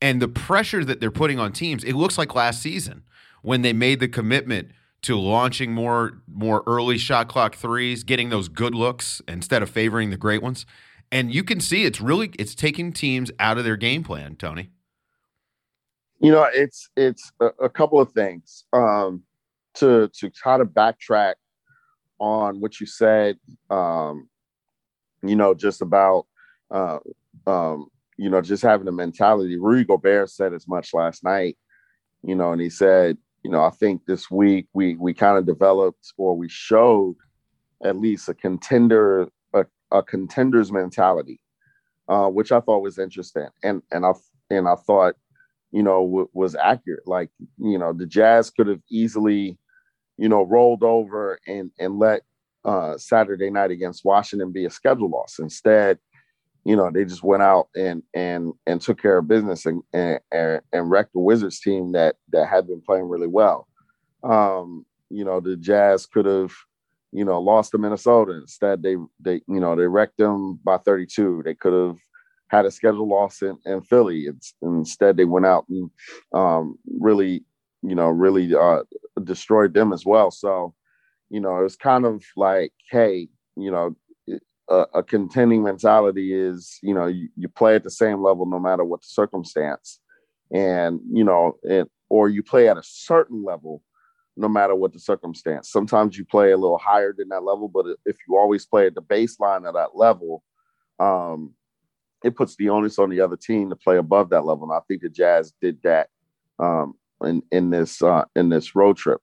And 0.00 0.20
the 0.20 0.28
pressure 0.28 0.84
that 0.84 1.00
they're 1.00 1.10
putting 1.10 1.38
on 1.38 1.52
teams, 1.52 1.84
it 1.84 1.94
looks 1.94 2.18
like 2.18 2.34
last 2.34 2.60
season 2.60 3.04
when 3.42 3.62
they 3.62 3.72
made 3.72 4.00
the 4.00 4.08
commitment 4.08 4.70
to 5.02 5.18
launching 5.18 5.72
more 5.72 6.22
more 6.28 6.62
early 6.66 6.98
shot 6.98 7.28
clock 7.28 7.56
threes, 7.56 8.04
getting 8.04 8.30
those 8.30 8.48
good 8.48 8.74
looks 8.74 9.20
instead 9.26 9.62
of 9.62 9.70
favoring 9.70 10.10
the 10.10 10.16
great 10.16 10.42
ones. 10.42 10.66
And 11.10 11.34
you 11.34 11.44
can 11.44 11.60
see 11.60 11.84
it's 11.84 12.00
really 12.00 12.30
it's 12.38 12.54
taking 12.54 12.92
teams 12.92 13.30
out 13.38 13.58
of 13.58 13.64
their 13.64 13.76
game 13.76 14.04
plan, 14.04 14.36
Tony. 14.36 14.70
You 16.22 16.30
know, 16.30 16.48
it's 16.52 16.88
it's 16.96 17.32
a, 17.40 17.46
a 17.64 17.68
couple 17.68 18.00
of 18.00 18.12
things. 18.12 18.64
Um, 18.72 19.24
to 19.74 20.08
to 20.18 20.30
try 20.30 20.58
to 20.58 20.64
backtrack 20.64 21.34
on 22.18 22.60
what 22.60 22.80
you 22.80 22.86
said, 22.86 23.38
um, 23.70 24.28
you 25.22 25.34
know, 25.34 25.54
just 25.54 25.82
about 25.82 26.26
uh, 26.70 26.98
um, 27.46 27.88
you 28.16 28.30
know, 28.30 28.40
just 28.40 28.62
having 28.62 28.88
a 28.88 28.92
mentality. 28.92 29.58
Rudy 29.58 29.84
Gobert 29.84 30.30
said 30.30 30.54
as 30.54 30.68
much 30.68 30.94
last 30.94 31.24
night, 31.24 31.56
you 32.22 32.34
know, 32.34 32.52
and 32.52 32.60
he 32.60 32.70
said, 32.70 33.18
you 33.42 33.50
know, 33.50 33.64
I 33.64 33.70
think 33.70 34.04
this 34.06 34.30
week 34.30 34.68
we 34.72 34.94
we 34.94 35.14
kind 35.14 35.38
of 35.38 35.46
developed 35.46 36.12
or 36.16 36.36
we 36.36 36.48
showed 36.48 37.16
at 37.84 37.96
least 37.96 38.28
a 38.28 38.34
contender 38.34 39.28
a, 39.54 39.66
a 39.90 40.02
contender's 40.02 40.70
mentality, 40.70 41.40
uh, 42.08 42.28
which 42.28 42.52
I 42.52 42.60
thought 42.60 42.82
was 42.82 42.98
interesting, 42.98 43.48
and 43.64 43.82
and 43.90 44.06
I 44.06 44.12
and 44.50 44.68
I 44.68 44.76
thought 44.76 45.16
you 45.72 45.82
know, 45.82 46.04
w- 46.04 46.28
was 46.32 46.54
accurate. 46.54 47.06
Like, 47.06 47.30
you 47.58 47.78
know, 47.78 47.92
the 47.92 48.06
Jazz 48.06 48.50
could 48.50 48.68
have 48.68 48.80
easily, 48.90 49.58
you 50.18 50.28
know, 50.28 50.42
rolled 50.42 50.84
over 50.84 51.40
and 51.46 51.70
and 51.78 51.98
let 51.98 52.22
uh, 52.64 52.96
Saturday 52.98 53.50
night 53.50 53.70
against 53.70 54.04
Washington 54.04 54.52
be 54.52 54.66
a 54.66 54.70
schedule 54.70 55.10
loss. 55.10 55.38
Instead, 55.38 55.98
you 56.64 56.76
know, 56.76 56.90
they 56.92 57.04
just 57.04 57.22
went 57.24 57.42
out 57.42 57.68
and 57.74 58.02
and 58.14 58.52
and 58.66 58.80
took 58.80 59.00
care 59.00 59.18
of 59.18 59.26
business 59.26 59.66
and 59.66 59.82
and 59.92 60.20
and 60.30 60.90
wrecked 60.90 61.14
the 61.14 61.20
Wizards 61.20 61.60
team 61.60 61.92
that 61.92 62.16
that 62.30 62.48
had 62.48 62.66
been 62.66 62.82
playing 62.82 63.08
really 63.08 63.26
well. 63.26 63.66
Um, 64.22 64.86
you 65.10 65.24
know, 65.24 65.40
the 65.40 65.56
Jazz 65.56 66.06
could 66.06 66.26
have, 66.26 66.52
you 67.10 67.24
know, 67.24 67.40
lost 67.40 67.72
to 67.72 67.78
Minnesota. 67.78 68.32
Instead, 68.32 68.82
they 68.82 68.96
they 69.18 69.42
you 69.48 69.60
know 69.60 69.74
they 69.74 69.86
wrecked 69.86 70.18
them 70.18 70.60
by 70.62 70.76
32. 70.78 71.42
They 71.44 71.54
could 71.54 71.72
have 71.72 71.98
had 72.52 72.66
a 72.66 72.70
schedule 72.70 73.08
loss 73.08 73.40
in, 73.40 73.56
in 73.64 73.80
Philly. 73.80 74.26
It's 74.26 74.54
instead 74.62 75.16
they 75.16 75.24
went 75.24 75.46
out 75.46 75.64
and 75.70 75.90
um, 76.34 76.78
really, 77.00 77.44
you 77.82 77.94
know, 77.94 78.08
really 78.08 78.54
uh, 78.54 78.82
destroyed 79.24 79.72
them 79.72 79.92
as 79.92 80.04
well. 80.04 80.30
So, 80.30 80.74
you 81.30 81.40
know, 81.40 81.58
it 81.58 81.62
was 81.62 81.76
kind 81.76 82.04
of 82.04 82.22
like, 82.36 82.72
hey, 82.90 83.28
you 83.56 83.70
know, 83.70 83.96
a, 84.68 84.86
a 84.94 85.02
contending 85.02 85.62
mentality 85.62 86.34
is, 86.34 86.78
you 86.82 86.94
know, 86.94 87.06
you, 87.06 87.28
you, 87.36 87.48
play 87.48 87.74
at 87.74 87.84
the 87.84 87.90
same 87.90 88.22
level 88.22 88.46
no 88.46 88.60
matter 88.60 88.84
what 88.84 89.00
the 89.00 89.08
circumstance, 89.08 89.98
and 90.52 91.00
you 91.10 91.24
know, 91.24 91.56
it, 91.62 91.90
or 92.10 92.28
you 92.28 92.42
play 92.42 92.68
at 92.68 92.76
a 92.76 92.82
certain 92.84 93.42
level 93.42 93.82
no 94.36 94.48
matter 94.48 94.74
what 94.74 94.92
the 94.92 94.98
circumstance. 94.98 95.70
Sometimes 95.70 96.16
you 96.16 96.24
play 96.24 96.52
a 96.52 96.56
little 96.56 96.78
higher 96.78 97.14
than 97.16 97.28
that 97.28 97.42
level, 97.42 97.68
but 97.68 97.86
if 98.06 98.16
you 98.26 98.36
always 98.36 98.64
play 98.64 98.86
at 98.86 98.94
the 98.94 99.02
baseline 99.02 99.66
of 99.66 99.74
that 99.74 99.94
level, 99.94 100.42
um, 100.98 101.54
it 102.24 102.36
puts 102.36 102.56
the 102.56 102.68
onus 102.68 102.98
on 102.98 103.10
the 103.10 103.20
other 103.20 103.36
team 103.36 103.70
to 103.70 103.76
play 103.76 103.96
above 103.96 104.30
that 104.30 104.44
level. 104.44 104.64
And 104.64 104.72
I 104.72 104.80
think 104.86 105.02
the 105.02 105.08
Jazz 105.08 105.52
did 105.60 105.82
that 105.82 106.08
um, 106.58 106.94
in 107.22 107.42
in 107.50 107.70
this 107.70 108.02
uh, 108.02 108.24
in 108.36 108.48
this 108.48 108.74
road 108.74 108.96
trip. 108.96 109.20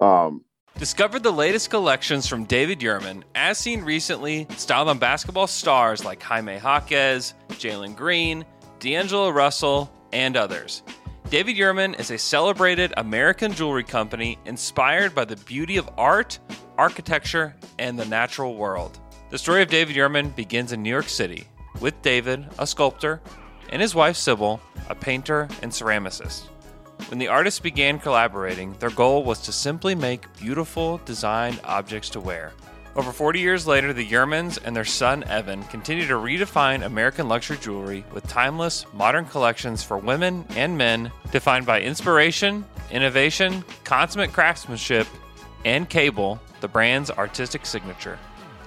Um, 0.00 0.44
Discover 0.78 1.18
the 1.18 1.32
latest 1.32 1.70
collections 1.70 2.26
from 2.26 2.44
David 2.44 2.80
Yurman, 2.80 3.22
as 3.34 3.58
seen 3.58 3.82
recently, 3.82 4.46
styled 4.56 4.88
on 4.88 4.98
basketball 4.98 5.46
stars 5.46 6.04
like 6.04 6.22
Jaime 6.22 6.56
Jaquez, 6.56 7.34
Jalen 7.50 7.94
Green, 7.94 8.44
D'Angelo 8.80 9.28
Russell, 9.28 9.92
and 10.12 10.36
others. 10.36 10.82
David 11.28 11.56
Yurman 11.56 11.98
is 12.00 12.10
a 12.10 12.18
celebrated 12.18 12.92
American 12.96 13.52
jewelry 13.52 13.84
company 13.84 14.38
inspired 14.44 15.14
by 15.14 15.24
the 15.24 15.36
beauty 15.36 15.76
of 15.76 15.88
art, 15.96 16.38
architecture, 16.78 17.54
and 17.78 17.98
the 17.98 18.06
natural 18.06 18.56
world. 18.56 18.98
The 19.30 19.38
story 19.38 19.62
of 19.62 19.68
David 19.68 19.94
Yurman 19.94 20.34
begins 20.34 20.72
in 20.72 20.82
New 20.82 20.90
York 20.90 21.08
City 21.08 21.46
with 21.82 22.00
David, 22.00 22.46
a 22.58 22.66
sculptor, 22.66 23.20
and 23.68 23.82
his 23.82 23.94
wife 23.94 24.16
Sybil, 24.16 24.60
a 24.88 24.94
painter 24.94 25.48
and 25.60 25.70
ceramicist. 25.70 26.44
When 27.08 27.18
the 27.18 27.28
artists 27.28 27.60
began 27.60 27.98
collaborating, 27.98 28.74
their 28.78 28.90
goal 28.90 29.24
was 29.24 29.40
to 29.42 29.52
simply 29.52 29.94
make 29.94 30.32
beautiful, 30.38 30.98
designed 31.04 31.60
objects 31.64 32.08
to 32.10 32.20
wear. 32.20 32.52
Over 32.94 33.10
40 33.10 33.40
years 33.40 33.66
later, 33.66 33.92
the 33.92 34.06
Yurmans 34.06 34.58
and 34.62 34.76
their 34.76 34.84
son 34.84 35.24
Evan 35.24 35.62
continue 35.64 36.06
to 36.06 36.14
redefine 36.14 36.84
American 36.84 37.26
luxury 37.26 37.56
jewelry 37.56 38.04
with 38.12 38.26
timeless, 38.28 38.86
modern 38.92 39.24
collections 39.24 39.82
for 39.82 39.96
women 39.98 40.44
and 40.50 40.76
men 40.76 41.10
defined 41.32 41.66
by 41.66 41.80
inspiration, 41.80 42.64
innovation, 42.90 43.64
consummate 43.84 44.32
craftsmanship, 44.32 45.06
and 45.64 45.88
cable, 45.88 46.38
the 46.60 46.68
brand's 46.68 47.10
artistic 47.10 47.64
signature. 47.64 48.18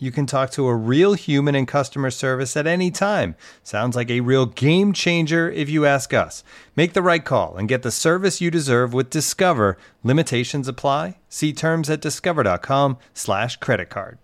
You 0.00 0.12
can 0.12 0.26
talk 0.26 0.50
to 0.50 0.68
a 0.68 0.76
real 0.76 1.14
human 1.14 1.56
in 1.56 1.66
customer 1.66 2.12
service 2.12 2.56
at 2.56 2.68
any 2.68 2.92
time. 2.92 3.34
Sounds 3.64 3.96
like 3.96 4.08
a 4.10 4.20
real 4.20 4.46
game 4.46 4.92
changer 4.92 5.50
if 5.50 5.68
you 5.68 5.86
ask 5.86 6.14
us. 6.14 6.44
Make 6.76 6.92
the 6.92 7.02
right 7.02 7.24
call 7.24 7.56
and 7.56 7.68
get 7.68 7.82
the 7.82 7.90
service 7.90 8.40
you 8.40 8.48
deserve 8.48 8.94
with 8.94 9.10
Discover. 9.10 9.76
Limitations 10.04 10.68
apply. 10.68 11.18
See 11.28 11.52
terms 11.52 11.90
at 11.90 12.00
discover.com/slash 12.00 13.56
credit 13.56 13.90
card. 13.90 14.18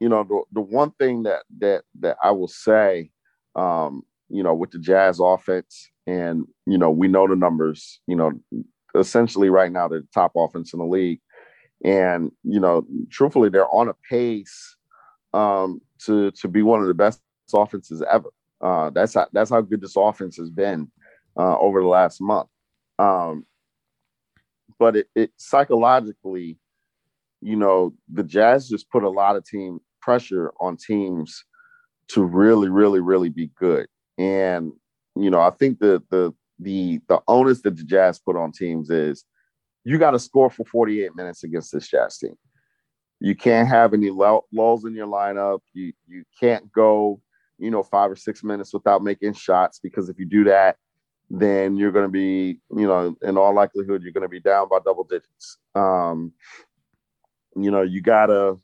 You 0.00 0.08
know, 0.08 0.24
the, 0.24 0.42
the 0.52 0.60
one 0.62 0.92
thing 0.92 1.24
that 1.24 1.42
that 1.58 1.82
that 2.00 2.16
I 2.22 2.30
will 2.30 2.48
say, 2.48 3.10
um, 3.54 4.02
you 4.30 4.42
know, 4.42 4.54
with 4.54 4.70
the 4.70 4.78
Jazz 4.78 5.20
offense, 5.20 5.90
and 6.06 6.46
you 6.64 6.78
know, 6.78 6.90
we 6.90 7.06
know 7.06 7.28
the 7.28 7.36
numbers. 7.36 8.00
You 8.06 8.16
know, 8.16 8.32
essentially 8.94 9.50
right 9.50 9.70
now 9.70 9.88
they're 9.88 10.00
the 10.00 10.08
top 10.14 10.32
offense 10.34 10.72
in 10.72 10.78
the 10.78 10.86
league, 10.86 11.20
and 11.84 12.32
you 12.44 12.60
know, 12.60 12.86
truthfully, 13.10 13.50
they're 13.50 13.68
on 13.68 13.88
a 13.88 13.94
pace 14.08 14.75
um, 15.32 15.80
to 16.04 16.30
to 16.32 16.48
be 16.48 16.62
one 16.62 16.80
of 16.80 16.88
the 16.88 16.94
best 16.94 17.20
offenses 17.52 18.02
ever. 18.10 18.30
Uh, 18.60 18.90
that's 18.90 19.14
how 19.14 19.26
that's 19.32 19.50
how 19.50 19.60
good 19.60 19.80
this 19.80 19.96
offense 19.96 20.36
has 20.36 20.50
been 20.50 20.90
uh, 21.38 21.58
over 21.58 21.80
the 21.80 21.86
last 21.86 22.20
month. 22.20 22.48
Um, 22.98 23.44
but 24.78 24.96
it, 24.96 25.08
it 25.14 25.32
psychologically, 25.36 26.58
you 27.40 27.56
know, 27.56 27.94
the 28.12 28.22
Jazz 28.22 28.68
just 28.68 28.90
put 28.90 29.02
a 29.02 29.08
lot 29.08 29.36
of 29.36 29.44
team 29.44 29.80
pressure 30.00 30.52
on 30.60 30.76
teams 30.76 31.44
to 32.08 32.22
really, 32.22 32.68
really, 32.68 33.00
really 33.00 33.28
be 33.28 33.50
good. 33.58 33.86
And 34.18 34.72
you 35.14 35.30
know, 35.30 35.40
I 35.40 35.50
think 35.50 35.78
the 35.78 36.02
the 36.10 36.32
the 36.58 37.00
the 37.08 37.20
onus 37.28 37.62
that 37.62 37.76
the 37.76 37.84
Jazz 37.84 38.18
put 38.18 38.36
on 38.36 38.52
teams 38.52 38.90
is 38.90 39.24
you 39.84 39.98
got 39.98 40.12
to 40.12 40.18
score 40.18 40.50
for 40.50 40.64
48 40.64 41.14
minutes 41.14 41.44
against 41.44 41.72
this 41.72 41.88
Jazz 41.88 42.18
team. 42.18 42.36
You 43.20 43.34
can't 43.34 43.68
have 43.68 43.94
any 43.94 44.10
lulls 44.10 44.84
in 44.84 44.94
your 44.94 45.06
lineup. 45.06 45.60
You 45.72 45.92
you 46.06 46.24
can't 46.38 46.70
go, 46.72 47.20
you 47.58 47.70
know, 47.70 47.82
five 47.82 48.10
or 48.10 48.16
six 48.16 48.44
minutes 48.44 48.74
without 48.74 49.02
making 49.02 49.32
shots 49.34 49.78
because 49.82 50.08
if 50.08 50.18
you 50.18 50.26
do 50.26 50.44
that, 50.44 50.76
then 51.30 51.76
you're 51.76 51.92
going 51.92 52.04
to 52.04 52.10
be, 52.10 52.60
you 52.70 52.86
know, 52.86 53.16
in 53.22 53.36
all 53.36 53.54
likelihood, 53.54 54.02
you're 54.02 54.12
going 54.12 54.22
to 54.22 54.28
be 54.28 54.40
down 54.40 54.68
by 54.68 54.78
double 54.84 55.04
digits. 55.04 55.58
Um, 55.74 56.32
you 57.56 57.70
know, 57.70 57.82
you 57.82 58.02
gotta, 58.02 58.56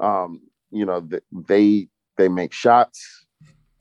um, 0.00 0.40
you 0.70 0.84
know, 0.84 1.08
they 1.30 1.88
they 2.16 2.28
make 2.28 2.52
shots. 2.52 3.26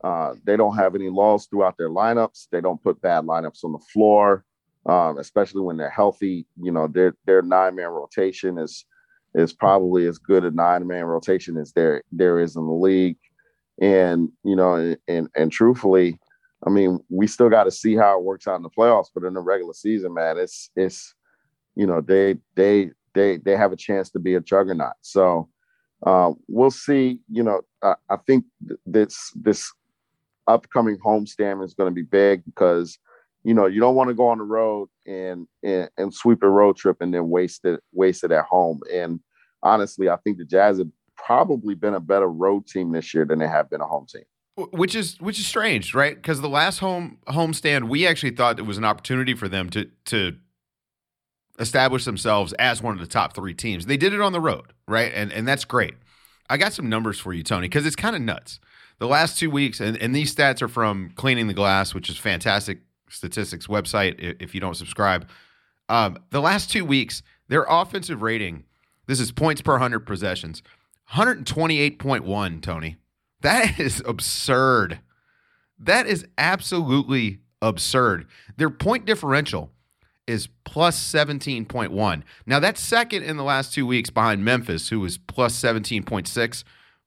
Uh, 0.04 0.34
they 0.46 0.58
don't 0.58 0.78
have 0.78 0.96
any 0.96 1.10
lulls 1.10 1.48
throughout 1.48 1.78
their 1.78 1.90
lineups. 1.90 2.48
They 2.52 2.62
don't 2.62 2.82
put 2.82 3.02
bad 3.02 3.26
lineups 3.26 3.64
on 3.64 3.72
the 3.72 3.80
floor, 3.94 4.46
um, 4.86 5.18
especially 5.18 5.62
when 5.62 5.78
they're 5.78 5.90
healthy. 5.90 6.48
You 6.62 6.72
know, 6.72 6.88
their 6.88 7.16
their 7.26 7.42
nine 7.42 7.76
man 7.76 7.90
rotation 7.90 8.58
is 8.58 8.86
is 9.34 9.54
probably 9.54 10.08
as 10.08 10.18
good 10.18 10.44
a 10.44 10.52
nine 10.52 10.86
man 10.88 11.06
rotation 11.06 11.58
as 11.58 11.72
there 11.74 12.04
there 12.12 12.40
is 12.40 12.56
in 12.56 12.66
the 12.66 12.72
league. 12.72 13.18
And 13.82 14.30
you 14.44 14.56
know, 14.56 14.96
and 15.08 15.28
and 15.36 15.52
truthfully, 15.52 16.20
I 16.66 16.70
mean, 16.70 17.00
we 17.10 17.28
still 17.28 17.50
got 17.50 17.64
to 17.64 17.72
see 17.72 17.96
how 17.96 18.18
it 18.18 18.24
works 18.24 18.48
out 18.48 18.58
in 18.58 18.64
the 18.64 18.70
playoffs. 18.70 19.08
But 19.14 19.24
in 19.24 19.34
the 19.34 19.42
regular 19.42 19.74
season, 19.74 20.14
man, 20.14 20.38
it's 20.38 20.70
it's 20.76 21.16
you 21.76 21.88
know 21.88 22.02
they 22.02 22.38
they 22.56 22.92
they 23.14 23.38
they 23.38 23.56
have 23.56 23.72
a 23.72 23.78
chance 23.78 24.10
to 24.12 24.20
be 24.20 24.36
a 24.36 24.42
juggernaut. 24.42 24.94
So 25.02 25.50
uh, 26.06 26.32
we'll 26.48 26.72
see. 26.72 27.20
You 27.32 27.44
know, 27.44 27.62
I, 27.82 27.96
I 28.10 28.18
think 28.28 28.46
th- 28.68 28.80
this 28.86 29.32
this 29.36 29.72
upcoming 30.48 30.98
homestand 30.98 31.64
is 31.64 31.74
going 31.74 31.90
to 31.90 31.96
be 31.96 32.02
big 32.02 32.44
because 32.46 33.00
you 33.44 33.54
know, 33.54 33.66
you 33.66 33.80
don't 33.80 33.96
want 33.96 34.10
to 34.10 34.14
go 34.14 34.28
on 34.28 34.38
the 34.38 34.44
road 34.44 34.90
and, 35.06 35.48
and 35.64 35.90
and 35.98 36.14
sweep 36.14 36.44
a 36.44 36.50
road 36.50 36.78
trip 36.78 36.98
and 37.02 37.14
then 37.14 37.30
waste 37.30 37.66
it 37.66 37.80
waste 37.92 38.24
it 38.24 38.32
at 38.32 38.46
home. 38.46 38.82
And 38.92 39.20
honestly, 39.64 40.10
I 40.10 40.18
think 40.18 40.38
the 40.38 40.46
Jazz 40.46 40.78
have 40.78 40.90
probably 41.16 41.76
been 41.76 41.94
a 41.94 42.00
better 42.00 42.30
road 42.30 42.68
team 42.68 42.92
this 42.92 43.14
year 43.14 43.26
than 43.26 43.40
they 43.40 43.48
have 43.48 43.70
been 43.70 43.82
a 43.82 43.88
home 43.88 44.06
team. 44.08 44.24
Which 44.72 44.96
is 44.96 45.20
which 45.20 45.40
is 45.40 45.48
strange, 45.48 45.94
right? 45.94 46.16
Because 46.16 46.42
the 46.42 46.50
last 46.50 46.80
home 46.80 47.18
home 47.28 47.54
stand, 47.54 47.90
we 47.90 48.06
actually 48.06 48.32
thought 48.32 48.60
it 48.60 48.66
was 48.66 48.78
an 48.78 48.86
opportunity 48.86 49.34
for 49.34 49.48
them 49.48 49.70
to 49.72 49.90
to 50.06 50.36
establish 51.60 52.06
themselves 52.06 52.54
as 52.54 52.82
one 52.82 52.94
of 52.94 53.00
the 53.00 53.08
top 53.08 53.34
three 53.34 53.54
teams. 53.54 53.86
They 53.86 53.98
did 53.98 54.14
it 54.14 54.22
on 54.22 54.34
the 54.34 54.42
road, 54.42 54.74
right? 54.88 55.12
And 55.16 55.32
and 55.32 55.48
that's 55.48 55.66
great. 55.66 55.96
I 56.50 56.58
got 56.58 56.74
some 56.74 56.90
numbers 56.90 57.18
for 57.18 57.34
you, 57.34 57.44
Tony, 57.44 57.70
because 57.70 57.86
it's 57.86 57.96
kind 57.96 58.16
of 58.16 58.22
nuts. 58.22 58.60
The 59.00 59.08
last 59.08 59.40
two 59.40 59.50
weeks, 59.50 59.80
and, 59.80 59.98
and 59.98 60.14
these 60.14 60.36
stats 60.36 60.62
are 60.62 60.68
from 60.68 61.12
Cleaning 61.16 61.48
the 61.48 61.54
Glass, 61.54 61.94
which 61.94 62.10
is 62.10 62.18
fantastic 62.18 62.82
statistics 63.12 63.68
website 63.68 64.16
if 64.40 64.56
you 64.56 64.62
don't 64.62 64.76
subscribe. 64.76 65.28
Um, 65.90 66.18
the 66.30 66.42
last 66.42 66.72
two 66.72 66.86
weeks, 66.86 67.22
their 67.48 67.66
offensive 67.68 68.22
rating, 68.22 68.64
this 69.08 69.20
is 69.20 69.32
points 69.32 69.62
per 69.62 69.74
100 69.74 70.02
possessions, 70.02 70.64
128.1, 71.14 72.62
Tony. 72.62 72.98
That 73.42 73.80
is 73.80 74.02
absurd. 74.06 75.00
That 75.78 76.08
is 76.08 76.26
absolutely 76.38 77.40
absurd. 77.62 78.28
Their 78.58 78.70
point 78.70 79.06
differential 79.06 79.72
is 80.28 80.48
plus 80.64 80.98
17.1. 80.98 82.24
Now, 82.46 82.60
that's 82.60 82.80
second 82.80 83.24
in 83.24 83.38
the 83.38 83.44
last 83.44 83.74
two 83.74 83.86
weeks 83.86 84.10
behind 84.10 84.46
Memphis, 84.46 84.90
who 84.90 85.00
was 85.00 85.18
plus 85.18 85.60
17.6. 85.60 86.64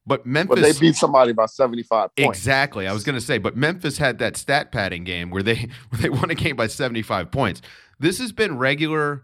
But 0.06 0.26
Memphis, 0.26 0.56
but 0.56 0.62
they 0.62 0.78
beat 0.78 0.96
somebody 0.96 1.32
by 1.32 1.46
seventy 1.46 1.82
five 1.82 2.14
points. 2.14 2.38
Exactly, 2.38 2.86
I 2.86 2.92
was 2.92 3.04
going 3.04 3.14
to 3.14 3.24
say. 3.24 3.38
But 3.38 3.56
Memphis 3.56 3.96
had 3.96 4.18
that 4.18 4.36
stat 4.36 4.70
padding 4.70 5.04
game 5.04 5.30
where 5.30 5.42
they 5.42 5.54
where 5.88 6.00
they 6.00 6.10
won 6.10 6.30
a 6.30 6.34
game 6.34 6.56
by 6.56 6.66
seventy 6.66 7.02
five 7.02 7.30
points. 7.30 7.62
This 7.98 8.18
has 8.18 8.32
been 8.32 8.58
regular 8.58 9.22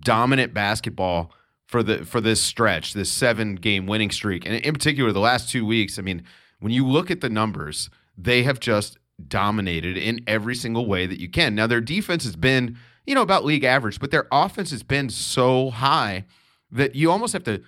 dominant 0.00 0.54
basketball 0.54 1.32
for 1.66 1.82
the 1.82 2.04
for 2.04 2.20
this 2.20 2.40
stretch, 2.40 2.92
this 2.92 3.10
seven 3.10 3.56
game 3.56 3.86
winning 3.86 4.10
streak, 4.10 4.46
and 4.46 4.54
in 4.54 4.72
particular 4.72 5.10
the 5.12 5.20
last 5.20 5.50
two 5.50 5.66
weeks. 5.66 5.98
I 5.98 6.02
mean, 6.02 6.22
when 6.60 6.72
you 6.72 6.86
look 6.86 7.10
at 7.10 7.20
the 7.20 7.28
numbers, 7.28 7.90
they 8.16 8.44
have 8.44 8.60
just 8.60 8.98
dominated 9.26 9.96
in 9.96 10.20
every 10.26 10.54
single 10.54 10.86
way 10.86 11.06
that 11.06 11.20
you 11.20 11.28
can. 11.28 11.54
Now 11.54 11.66
their 11.66 11.80
defense 11.80 12.24
has 12.24 12.36
been 12.36 12.78
you 13.06 13.14
know 13.14 13.22
about 13.22 13.44
league 13.44 13.64
average, 13.64 13.98
but 13.98 14.12
their 14.12 14.28
offense 14.30 14.70
has 14.70 14.84
been 14.84 15.10
so 15.10 15.70
high 15.70 16.24
that 16.70 16.94
you 16.94 17.10
almost 17.10 17.32
have 17.32 17.44
to 17.44 17.62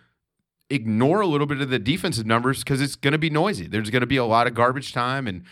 ignore 0.71 1.21
a 1.21 1.27
little 1.27 1.47
bit 1.47 1.61
of 1.61 1.71
the 1.71 1.79
defensive 1.79 2.27
numbers 2.27 2.61
because 2.61 2.81
it's 2.81 2.97
going 2.97 3.13
to 3.13 3.19
be 3.19 3.31
noisy. 3.31 3.67
There's 3.67 3.91
going 3.91 4.01
to 4.01 4.07
be 4.07 4.17
a 4.17 4.25
lot 4.25 4.47
of 4.47 4.55
garbage 4.55 4.93
time 4.93 5.27
and 5.27 5.45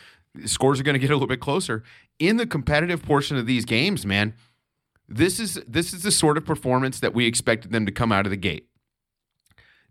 scores 0.45 0.81
are 0.81 0.83
going 0.83 0.95
to 0.95 0.99
get 0.99 1.11
a 1.11 1.15
little 1.15 1.29
bit 1.29 1.41
closer. 1.41 1.83
In 2.19 2.37
the 2.37 2.47
competitive 2.47 3.03
portion 3.03 3.37
of 3.37 3.47
these 3.47 3.65
games, 3.65 4.05
man, 4.05 4.35
this 5.09 5.39
is 5.39 5.63
this 5.69 5.93
is 5.93 6.03
the 6.03 6.11
sort 6.11 6.37
of 6.37 6.45
performance 6.45 7.01
that 7.01 7.15
we 7.15 7.27
expected 7.27 7.73
them 7.73 7.87
to 7.87 7.93
come 7.93 8.11
out 8.11 8.27
of 8.27 8.31
the 8.31 8.37
gate. 8.37 8.69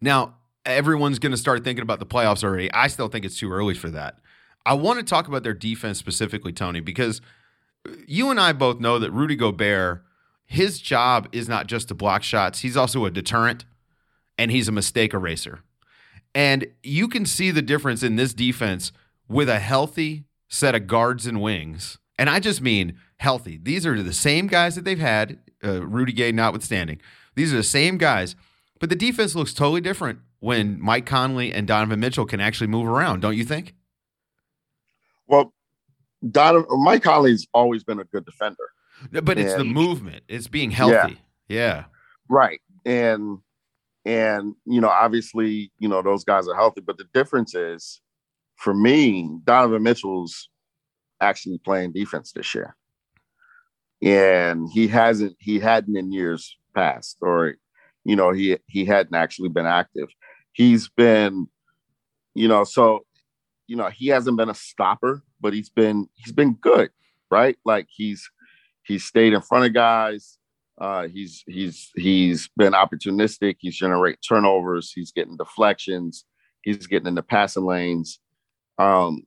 Now, 0.02 0.36
everyone's 0.66 1.20
going 1.20 1.32
to 1.32 1.38
start 1.38 1.64
thinking 1.64 1.84
about 1.84 2.00
the 2.00 2.06
playoffs 2.06 2.44
already. 2.44 2.72
I 2.74 2.88
still 2.88 3.08
think 3.08 3.26
it's 3.26 3.40
too 3.40 3.52
early 3.52 3.74
for 3.74 3.90
that. 3.92 4.20
I 4.66 4.74
want 4.74 5.00
to 5.00 5.06
talk 5.06 5.28
about 5.28 5.44
their 5.44 5.54
defense 5.54 6.00
specifically, 6.00 6.54
Tony, 6.54 6.80
because 6.80 7.22
you 8.08 8.32
and 8.32 8.40
I 8.40 8.54
both 8.54 8.80
know 8.80 8.98
that 9.00 9.12
Rudy 9.12 9.36
Gobert, 9.36 10.04
his 10.46 10.80
job 10.80 11.28
is 11.32 11.50
not 11.50 11.68
just 11.68 11.90
to 11.90 11.94
block 11.94 12.24
shots, 12.24 12.60
he's 12.60 12.78
also 12.78 13.06
a 13.06 13.12
deterrent 13.12 13.66
and 14.38 14.52
he's 14.52 14.68
a 14.68 14.72
mistake 14.72 15.14
eraser. 15.14 15.60
And 16.36 16.68
you 16.82 17.08
can 17.08 17.26
see 17.26 17.52
the 17.52 17.62
difference 17.62 18.04
in 18.04 18.16
this 18.16 18.34
defense 18.34 18.92
with 19.28 19.50
a 19.50 19.60
healthy 19.60 20.26
set 20.48 20.76
of 20.76 20.88
guards 20.88 21.28
and 21.28 21.42
wings. 21.42 21.98
And 22.18 22.30
I 22.30 22.40
just 22.40 22.62
mean 22.62 22.98
healthy. 23.18 23.60
These 23.62 23.86
are 23.86 24.02
the 24.02 24.14
same 24.14 24.48
guys 24.48 24.76
that 24.76 24.86
they've 24.86 25.00
had, 25.00 25.40
uh, 25.64 25.86
Rudy 25.86 26.12
Gay 26.12 26.32
notwithstanding. 26.32 27.00
These 27.36 27.54
are 27.54 27.58
the 27.58 27.64
same 27.64 27.98
guys, 27.98 28.36
but 28.80 28.90
the 28.90 28.96
defense 28.96 29.36
looks 29.36 29.54
totally 29.54 29.82
different 29.82 30.20
when 30.40 30.80
Mike 30.80 31.06
Conley 31.06 31.54
and 31.54 31.68
Donovan 31.68 32.00
Mitchell 32.00 32.26
can 32.26 32.40
actually 32.40 32.68
move 32.68 32.88
around, 32.88 33.22
don't 33.22 33.38
you 33.38 33.46
think? 33.46 33.76
Well, 35.28 35.54
Donovan, 36.30 36.84
Mike 36.84 37.04
Conley's 37.04 37.48
always 37.54 37.84
been 37.84 38.00
a 38.00 38.04
good 38.06 38.26
defender. 38.26 38.70
But 39.12 39.38
it's 39.38 39.56
the 39.56 39.64
movement, 39.64 40.24
it's 40.28 40.48
being 40.48 40.72
healthy. 40.72 41.20
Yeah. 41.48 41.58
yeah. 41.58 41.84
Right 42.30 42.62
and 42.86 43.40
and 44.06 44.56
you 44.66 44.82
know, 44.82 44.90
obviously, 44.90 45.72
you 45.80 45.88
know, 45.88 46.02
those 46.02 46.24
guys 46.24 46.48
are 46.48 46.56
healthy, 46.56 46.82
but 46.82 46.98
the 46.98 47.08
difference 47.14 47.56
is 47.56 48.02
for 48.58 48.74
me, 48.74 49.30
Donovan 49.44 49.84
Mitchell's 49.84 50.50
actually 51.22 51.58
playing 51.60 51.94
defense 51.94 52.32
this 52.32 52.54
year. 52.54 52.76
And 54.02 54.70
he 54.72 54.88
hasn't 54.88 55.36
he 55.40 55.60
hadn't 55.60 55.96
in 55.96 56.12
years 56.12 56.58
past, 56.76 57.18
or 57.22 57.56
you 58.04 58.16
know, 58.16 58.32
he 58.32 58.58
he 58.68 58.86
hadn't 58.86 59.16
actually 59.16 59.50
been 59.50 59.66
active. 59.66 60.10
He's 60.52 60.90
been, 60.90 61.48
you 62.36 62.48
know, 62.48 62.66
so 62.66 63.06
you 63.68 63.78
know, 63.78 63.90
he 63.90 64.08
hasn't 64.08 64.38
been 64.38 64.50
a 64.50 64.54
stopper, 64.56 65.24
but 65.40 65.54
he's 65.54 65.70
been 65.70 66.08
he's 66.16 66.34
been 66.34 66.54
good, 66.56 66.90
right? 67.32 67.58
Like 67.64 67.88
he's 67.90 68.30
he's 68.84 69.06
stayed 69.06 69.34
in 69.34 69.42
front 69.42 69.66
of 69.66 69.74
guys. 69.74 70.38
Uh, 70.80 71.08
he's 71.08 71.44
he's 71.48 71.92
he's 71.96 72.50
been 72.58 72.74
opportunistic. 72.74 73.58
He's 73.60 73.76
generating 73.76 74.20
turnovers. 74.28 74.92
He's 74.92 75.12
getting 75.12 75.38
deflections. 75.38 76.26
He's 76.64 76.88
getting 76.88 77.08
in 77.08 77.16
the 77.16 77.24
passing 77.24 77.66
lanes. 77.66 78.20
Um, 78.80 79.24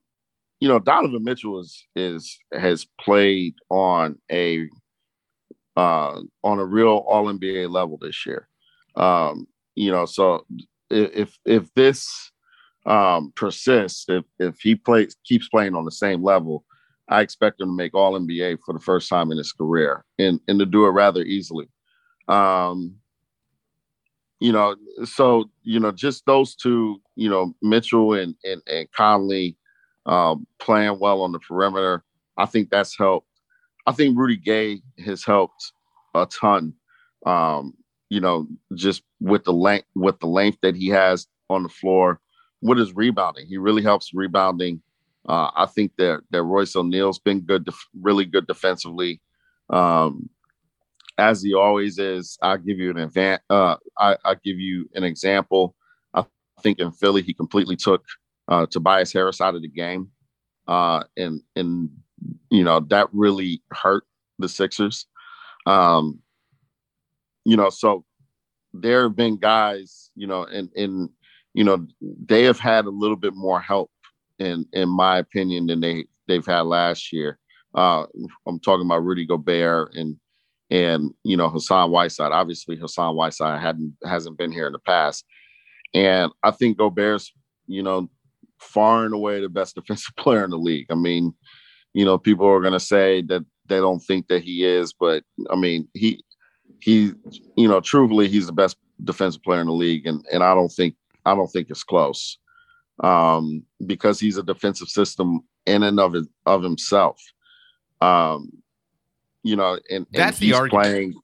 you 0.61 0.69
know, 0.69 0.79
Donovan 0.79 1.23
Mitchell 1.23 1.61
is 1.61 1.87
is 1.95 2.39
has 2.53 2.87
played 3.01 3.55
on 3.71 4.19
a 4.31 4.69
uh, 5.77 6.21
on 6.43 6.59
a 6.59 6.65
real 6.65 7.05
All 7.07 7.27
NBA 7.27 7.71
level 7.71 7.99
this 8.01 8.27
year. 8.27 8.49
Um, 8.97 9.47
you 9.75 9.93
know, 9.93 10.07
so 10.07 10.47
if 10.91 11.39
if 11.45 11.73
this 11.75 12.33
um, 12.87 13.33
persists, 13.37 14.07
if 14.09 14.25
if 14.39 14.59
he 14.61 14.75
plays 14.75 15.17
keeps 15.25 15.49
playing 15.49 15.75
on 15.75 15.85
the 15.85 15.93
same 15.93 16.25
level, 16.25 16.65
I 17.09 17.21
expect 17.21 17.61
him 17.61 17.69
to 17.69 17.75
make 17.75 17.95
All 17.95 18.19
NBA 18.19 18.59
for 18.65 18.73
the 18.73 18.81
first 18.81 19.09
time 19.09 19.31
in 19.31 19.39
his 19.39 19.53
career, 19.53 20.05
and 20.19 20.41
and 20.49 20.59
to 20.59 20.67
do 20.67 20.87
it 20.87 20.91
rather 20.91 21.23
easily. 21.23 21.69
Um, 22.29 22.97
you 24.41 24.53
know, 24.53 24.77
so 25.05 25.51
you 25.63 25.81
know, 25.81 25.93
just 25.93 26.27
those 26.27 26.55
two, 26.55 27.01
you 27.15 27.29
know, 27.29 27.55
Mitchell 27.63 28.15
and 28.15 28.35
and, 28.45 28.63
and 28.67 28.91
Conley 28.93 29.57
um, 30.07 30.47
playing 30.59 30.99
well 30.99 31.23
on 31.23 31.33
the 31.33 31.39
perimeter. 31.39 32.05
I 32.37 32.47
think 32.47 32.71
that's 32.71 32.97
helped. 32.99 33.29
I 33.87 33.93
think 33.93 34.19
Rudy 34.19 34.37
Gay 34.37 34.83
has 35.05 35.25
helped 35.25 35.73
a 36.15 36.27
ton. 36.27 36.75
Um, 37.25 37.75
you 38.09 38.21
know, 38.21 38.47
just 38.75 39.03
with 39.21 39.45
the 39.45 39.53
length 39.53 39.87
with 39.95 40.19
the 40.21 40.27
length 40.27 40.59
that 40.63 40.77
he 40.77 40.89
has 40.89 41.27
on 41.49 41.63
the 41.63 41.69
floor, 41.69 42.21
with 42.63 42.79
his 42.79 42.95
rebounding, 42.95 43.47
he 43.47 43.57
really 43.57 43.83
helps 43.83 44.13
rebounding. 44.15 44.83
Uh, 45.29 45.51
I 45.57 45.67
think 45.67 45.93
that 45.99 46.21
that 46.31 46.43
Royce 46.43 46.77
O'Neale's 46.77 47.19
been 47.19 47.41
good, 47.41 47.65
def- 47.65 47.89
really 48.01 48.25
good 48.25 48.47
defensively, 48.47 49.21
um, 49.71 50.29
as 51.19 51.43
he 51.43 51.55
always 51.55 51.99
is. 51.99 52.39
I'll 52.43 52.59
give 52.59 52.79
you 52.79 52.91
an 52.91 52.99
event. 52.99 53.43
Uh, 53.51 53.77
I, 53.99 54.17
will 54.25 54.37
give 54.45 54.61
you 54.61 54.89
an 54.95 55.03
example. 55.03 55.75
I 56.15 56.25
think 56.63 56.79
in 56.79 56.93
Philly, 56.93 57.23
he 57.23 57.35
completely 57.35 57.77
took 57.77 58.05
uh, 58.49 58.67
Tobias 58.67 59.13
Harris 59.13 59.41
out 59.41 59.57
of 59.57 59.63
the 59.63 59.69
game, 59.69 60.11
uh, 60.69 61.03
and 61.17 61.43
and 61.57 61.91
you 62.51 62.63
know 62.63 62.81
that 62.89 63.09
really 63.13 63.63
hurt 63.73 64.05
the 64.39 64.49
Sixers. 64.49 65.07
Um, 65.67 66.21
you 67.45 67.57
know, 67.57 67.71
so 67.71 68.05
there 68.73 69.05
have 69.05 69.17
been 69.17 69.37
guys, 69.37 70.11
you 70.15 70.27
know, 70.27 70.45
and 70.45 70.71
and 70.77 71.11
you 71.55 71.65
know 71.65 71.87
they 72.01 72.45
have 72.45 72.61
had 72.61 72.85
a 72.85 72.91
little 72.91 73.17
bit 73.17 73.35
more 73.35 73.61
help 73.61 73.91
in 74.39 74.67
in 74.73 74.89
my 74.89 75.19
opinion, 75.19 75.67
than 75.67 75.81
they 75.81 76.07
they've 76.27 76.47
had 76.47 76.63
last 76.63 77.13
year. 77.13 77.39
Uh, 77.75 78.07
I'm 78.47 78.59
talking 78.61 78.87
about 78.87 79.05
Rudy 79.05 79.27
Gobert 79.27 79.95
and 79.95 80.17
and 80.71 81.13
you 81.25 81.37
know 81.37 81.49
Hassan 81.49 81.91
Whiteside. 81.91 82.33
Obviously, 82.33 82.77
Hassan 82.77 83.15
Whiteside 83.15 83.61
hadn't 83.61 83.95
hasn't 84.05 84.39
been 84.39 84.53
here 84.53 84.67
in 84.67 84.73
the 84.73 84.79
past, 84.79 85.25
and 85.95 86.33
I 86.43 86.51
think 86.51 86.79
Gobert's 86.79 87.33
you 87.67 87.83
know 87.83 88.09
far 88.59 89.05
and 89.05 89.15
away 89.15 89.41
the 89.41 89.49
best 89.49 89.75
defensive 89.77 90.17
player 90.17 90.45
in 90.45 90.51
the 90.51 90.59
league. 90.59 90.87
I 90.91 90.95
mean, 90.95 91.35
you 91.95 92.05
know, 92.05 92.19
people 92.19 92.47
are 92.47 92.61
going 92.61 92.73
to 92.73 92.81
say 92.81 93.23
that 93.23 93.45
they 93.67 93.77
don't 93.77 94.01
think 94.01 94.29
that 94.29 94.43
he 94.43 94.65
is, 94.65 94.93
but 94.93 95.25
I 95.51 95.57
mean, 95.57 95.89
he 95.95 96.23
he 96.81 97.13
you 97.57 97.69
know, 97.69 97.81
truthfully, 97.81 98.29
he's 98.29 98.47
the 98.47 98.53
best 98.53 98.77
defensive 99.05 99.43
player 99.43 99.61
in 99.61 99.67
the 99.67 99.73
league, 99.73 100.07
and 100.07 100.25
and 100.33 100.43
I 100.43 100.55
don't 100.55 100.73
think 100.73 100.95
I 101.25 101.35
don't 101.35 101.49
think 101.49 101.69
it's 101.71 101.85
close 101.85 102.39
um, 103.01 103.65
because 103.87 104.21
he's 104.21 104.37
a 104.37 104.43
defensive 104.43 104.89
system 104.89 105.41
in 105.67 105.83
and 105.83 106.01
of 106.01 106.15
his, 106.15 106.29
of 106.47 106.63
himself. 106.63 107.21
Um, 108.01 108.51
you 109.43 109.57
know, 109.57 109.75
and, 109.75 109.83
and 109.91 110.07
that's 110.13 110.39
the 110.39 110.55
argument. 110.55 110.85
Playing, 110.85 111.15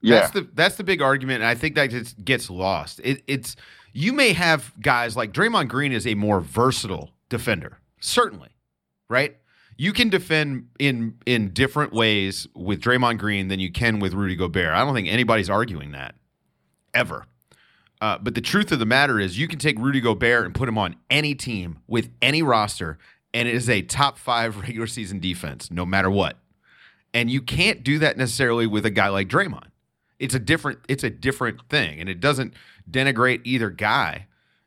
yeah, 0.00 0.20
that's 0.20 0.32
the 0.32 0.48
that's 0.54 0.76
the 0.76 0.84
big 0.84 1.02
argument, 1.02 1.42
and 1.42 1.48
I 1.48 1.54
think 1.54 1.74
that 1.74 1.90
just 1.90 2.24
gets 2.24 2.50
lost. 2.50 3.00
It, 3.02 3.22
it's 3.26 3.56
you 3.92 4.12
may 4.12 4.32
have 4.32 4.72
guys 4.80 5.16
like 5.16 5.32
Draymond 5.32 5.68
Green 5.68 5.92
is 5.92 6.06
a 6.06 6.14
more 6.14 6.40
versatile 6.40 7.10
defender, 7.28 7.78
certainly, 8.00 8.50
right? 9.08 9.36
You 9.76 9.92
can 9.92 10.08
defend 10.08 10.68
in 10.78 11.16
in 11.26 11.50
different 11.50 11.92
ways 11.92 12.46
with 12.54 12.80
Draymond 12.80 13.18
Green 13.18 13.48
than 13.48 13.60
you 13.60 13.72
can 13.72 13.98
with 13.98 14.14
Rudy 14.14 14.36
Gobert. 14.36 14.72
I 14.72 14.84
don't 14.84 14.94
think 14.94 15.08
anybody's 15.08 15.50
arguing 15.50 15.92
that 15.92 16.14
ever. 16.92 17.26
Uh, 18.04 18.18
but 18.18 18.34
the 18.34 18.40
truth 18.42 18.70
of 18.70 18.78
the 18.78 18.84
matter 18.84 19.18
is, 19.18 19.38
you 19.38 19.48
can 19.48 19.58
take 19.58 19.78
Rudy 19.78 19.98
Gobert 19.98 20.44
and 20.44 20.54
put 20.54 20.68
him 20.68 20.76
on 20.76 20.96
any 21.08 21.34
team 21.34 21.78
with 21.86 22.10
any 22.20 22.42
roster, 22.42 22.98
and 23.32 23.48
it 23.48 23.54
is 23.54 23.70
a 23.70 23.80
top 23.80 24.18
five 24.18 24.58
regular 24.60 24.86
season 24.86 25.20
defense, 25.20 25.70
no 25.70 25.86
matter 25.86 26.10
what. 26.10 26.36
And 27.14 27.30
you 27.30 27.40
can't 27.40 27.82
do 27.82 27.98
that 28.00 28.18
necessarily 28.18 28.66
with 28.66 28.84
a 28.84 28.90
guy 28.90 29.08
like 29.08 29.28
Draymond. 29.28 29.68
It's 30.18 30.34
a 30.34 30.38
different. 30.38 30.80
It's 30.86 31.02
a 31.02 31.08
different 31.08 31.66
thing, 31.70 31.98
and 31.98 32.10
it 32.10 32.20
doesn't 32.20 32.52
denigrate 32.90 33.40
either 33.44 33.70
guy. 33.70 34.26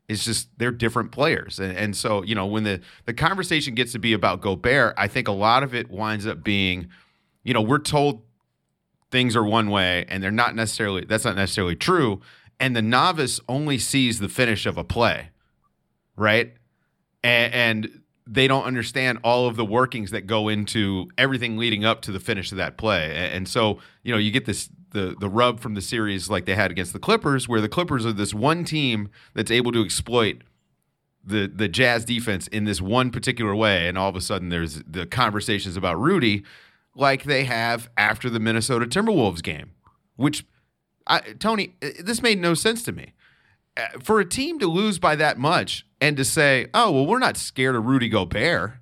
It's 0.09 0.25
just 0.25 0.47
they're 0.57 0.71
different 0.71 1.11
players, 1.11 1.59
and, 1.59 1.77
and 1.77 1.95
so 1.95 2.23
you 2.23 2.33
know 2.33 2.47
when 2.47 2.63
the 2.63 2.81
the 3.05 3.13
conversation 3.13 3.75
gets 3.75 3.91
to 3.91 3.99
be 3.99 4.13
about 4.13 4.41
Gobert, 4.41 4.95
I 4.97 5.07
think 5.07 5.27
a 5.27 5.31
lot 5.31 5.61
of 5.61 5.75
it 5.75 5.91
winds 5.91 6.25
up 6.25 6.43
being, 6.43 6.87
you 7.43 7.53
know, 7.53 7.61
we're 7.61 7.77
told 7.77 8.23
things 9.11 9.35
are 9.35 9.43
one 9.43 9.69
way, 9.69 10.07
and 10.09 10.23
they're 10.23 10.31
not 10.31 10.55
necessarily. 10.55 11.05
That's 11.05 11.23
not 11.23 11.35
necessarily 11.35 11.75
true 11.75 12.19
and 12.59 12.75
the 12.75 12.81
novice 12.81 13.39
only 13.47 13.77
sees 13.77 14.19
the 14.19 14.29
finish 14.29 14.65
of 14.65 14.77
a 14.77 14.83
play, 14.83 15.29
right? 16.15 16.53
And, 17.23 17.53
and, 17.53 18.01
they 18.29 18.47
don't 18.47 18.65
understand 18.65 19.19
all 19.23 19.47
of 19.47 19.55
the 19.55 19.63
workings 19.63 20.11
that 20.11 20.27
go 20.27 20.49
into 20.49 21.09
everything 21.17 21.57
leading 21.57 21.85
up 21.85 22.01
to 22.01 22.11
the 22.11 22.19
finish 22.19 22.51
of 22.51 22.57
that 22.57 22.77
play. 22.77 23.05
And, 23.15 23.33
and 23.33 23.47
so, 23.47 23.79
you 24.03 24.11
know, 24.11 24.17
you 24.17 24.31
get 24.31 24.45
this 24.45 24.69
the 24.91 25.15
the 25.19 25.29
rub 25.29 25.59
from 25.59 25.73
the 25.73 25.81
series 25.81 26.29
like 26.29 26.45
they 26.45 26.55
had 26.55 26.71
against 26.71 26.93
the 26.93 26.99
Clippers, 26.99 27.47
where 27.47 27.61
the 27.61 27.69
Clippers 27.69 28.05
are 28.05 28.13
this 28.13 28.33
one 28.33 28.63
team 28.63 29.09
that's 29.33 29.51
able 29.51 29.71
to 29.71 29.83
exploit 29.83 30.43
the 31.23 31.47
the 31.47 31.67
Jazz 31.67 32.05
defense 32.05 32.47
in 32.47 32.65
this 32.65 32.81
one 32.81 33.11
particular 33.11 33.55
way, 33.55 33.87
and 33.87 33.97
all 33.97 34.09
of 34.09 34.15
a 34.15 34.21
sudden 34.21 34.49
there's 34.49 34.81
the 34.83 35.05
conversations 35.05 35.77
about 35.77 35.99
Rudy, 35.99 36.43
like 36.95 37.23
they 37.23 37.45
have 37.45 37.89
after 37.97 38.29
the 38.29 38.39
Minnesota 38.39 38.85
Timberwolves 38.85 39.43
game, 39.43 39.71
which 40.15 40.45
I, 41.07 41.19
Tony, 41.39 41.75
uh, 41.81 41.89
this 41.99 42.21
made 42.21 42.39
no 42.39 42.53
sense 42.53 42.83
to 42.83 42.91
me. 42.91 43.13
Uh, 43.75 43.87
for 44.01 44.19
a 44.19 44.25
team 44.25 44.59
to 44.59 44.67
lose 44.67 44.99
by 44.99 45.15
that 45.15 45.37
much 45.37 45.85
and 46.01 46.17
to 46.17 46.25
say, 46.25 46.67
"Oh, 46.73 46.91
well, 46.91 47.05
we're 47.05 47.19
not 47.19 47.37
scared 47.37 47.75
of 47.75 47.85
Rudy 47.85 48.09
Gobert," 48.09 48.73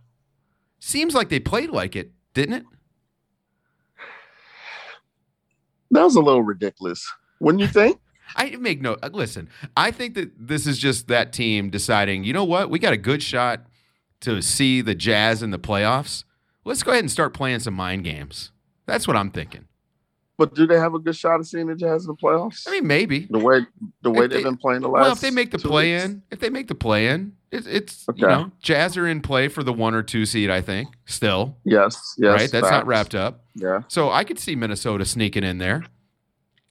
seems 0.79 1.13
like 1.13 1.29
they 1.29 1.39
played 1.39 1.69
like 1.69 1.95
it, 1.95 2.11
didn't 2.33 2.55
it? 2.55 2.65
That 5.91 6.03
was 6.03 6.15
a 6.15 6.21
little 6.21 6.41
ridiculous. 6.43 7.09
Wouldn't 7.39 7.61
you 7.61 7.67
think? 7.67 7.99
I 8.35 8.55
make 8.57 8.81
no 8.81 8.97
uh, 9.03 9.09
listen. 9.13 9.49
I 9.77 9.91
think 9.91 10.15
that 10.15 10.31
this 10.47 10.65
is 10.65 10.77
just 10.77 11.07
that 11.07 11.31
team 11.31 11.69
deciding, 11.69 12.23
you 12.23 12.33
know 12.33 12.43
what, 12.43 12.69
we 12.69 12.79
got 12.79 12.93
a 12.93 12.97
good 12.97 13.21
shot 13.21 13.65
to 14.21 14.41
see 14.41 14.81
the 14.81 14.95
Jazz 14.95 15.43
in 15.43 15.51
the 15.51 15.59
playoffs. 15.59 16.23
Let's 16.63 16.83
go 16.83 16.91
ahead 16.91 17.03
and 17.03 17.11
start 17.11 17.33
playing 17.33 17.59
some 17.59 17.75
mind 17.75 18.03
games. 18.03 18.51
That's 18.87 19.07
what 19.07 19.15
I'm 19.15 19.29
thinking. 19.29 19.67
But 20.37 20.53
do 20.53 20.67
they 20.67 20.77
have 20.77 20.93
a 20.93 20.99
good 20.99 21.15
shot 21.15 21.39
of 21.39 21.47
seeing 21.47 21.67
the 21.67 21.75
Jazz 21.75 22.03
in 22.03 22.07
the 22.07 22.15
playoffs? 22.15 22.67
I 22.67 22.71
mean, 22.71 22.87
maybe 22.87 23.27
the 23.29 23.39
way 23.39 23.61
the 24.01 24.11
way 24.11 24.27
they've 24.27 24.43
been 24.43 24.57
playing 24.57 24.81
the 24.81 24.89
last. 24.89 25.03
Well, 25.03 25.11
if 25.13 25.21
they 25.21 25.31
make 25.31 25.51
the 25.51 25.59
play 25.59 25.93
weeks. 25.93 26.05
in, 26.05 26.23
if 26.29 26.39
they 26.39 26.49
make 26.49 26.67
the 26.67 26.75
play 26.75 27.07
in, 27.07 27.33
it, 27.51 27.65
it's 27.65 28.07
okay. 28.09 28.21
you 28.21 28.27
know 28.27 28.51
Jazz 28.61 28.97
are 28.97 29.07
in 29.07 29.21
play 29.21 29.47
for 29.47 29.63
the 29.63 29.71
one 29.71 29.93
or 29.93 30.03
two 30.03 30.25
seed. 30.25 30.49
I 30.49 30.59
think 30.61 30.89
still. 31.05 31.55
Yes. 31.63 32.15
Yes. 32.17 32.31
Right. 32.31 32.51
That's 32.51 32.67
facts. 32.67 32.71
not 32.71 32.85
wrapped 32.87 33.15
up. 33.15 33.45
Yeah. 33.55 33.83
So 33.87 34.11
I 34.11 34.25
could 34.25 34.37
see 34.37 34.55
Minnesota 34.55 35.05
sneaking 35.05 35.45
in 35.45 35.57
there. 35.57 35.85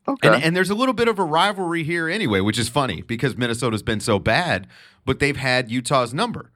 Okay. 0.07 0.29
And, 0.29 0.45
and 0.45 0.57
there's 0.57 0.71
a 0.71 0.75
little 0.75 0.93
bit 0.93 1.09
of 1.09 1.19
a 1.19 1.25
rivalry 1.25 1.83
here 1.83 2.11
anyway, 2.11 2.41
which 2.41 2.59
is 2.59 2.69
funny 2.69 3.01
because 3.01 3.39
Minnesota's 3.39 3.83
been 3.83 4.01
so 4.01 4.19
bad, 4.19 4.67
but 5.07 5.19
they've 5.19 5.37
had 5.37 5.71
Utah's 5.71 6.13
number. 6.13 6.51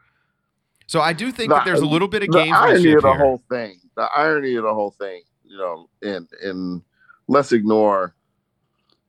So 0.87 1.01
I 1.01 1.15
do 1.15 1.33
think 1.33 1.51
the, 1.51 1.57
that 1.57 1.65
there's 1.65 1.81
a 1.81 1.87
little 1.87 2.09
bit 2.09 2.23
of 2.23 2.31
the 2.31 2.51
irony 2.51 2.93
of 2.93 3.03
the 3.03 3.09
here. 3.09 3.19
whole 3.19 3.43
thing. 3.51 3.79
The 3.97 4.09
irony 4.15 4.55
of 4.57 4.65
the 4.65 4.75
whole 4.75 4.91
thing, 4.91 5.23
you 5.45 5.57
know, 5.57 5.89
in 6.03 6.29
in 6.43 6.83
let's 7.29 7.53
ignore, 7.53 8.15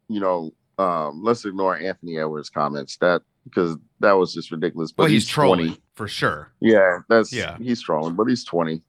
you 0.07 0.19
know, 0.19 0.53
um, 0.77 1.23
let's 1.23 1.45
ignore 1.45 1.77
Anthony 1.77 2.19
Edwards' 2.19 2.49
comments 2.49 2.97
that 2.97 3.21
because 3.45 3.77
that 3.99 4.13
was 4.13 4.33
just 4.33 4.51
ridiculous. 4.51 4.91
But 4.91 5.03
well, 5.03 5.09
he's, 5.09 5.23
he's 5.23 5.29
trolling 5.29 5.67
20. 5.67 5.81
for 5.95 6.07
sure. 6.07 6.51
Yeah, 6.59 6.99
that's 7.09 7.33
yeah, 7.33 7.57
he's 7.57 7.81
trolling, 7.81 8.15
but 8.15 8.25
he's 8.25 8.43
20. 8.43 8.81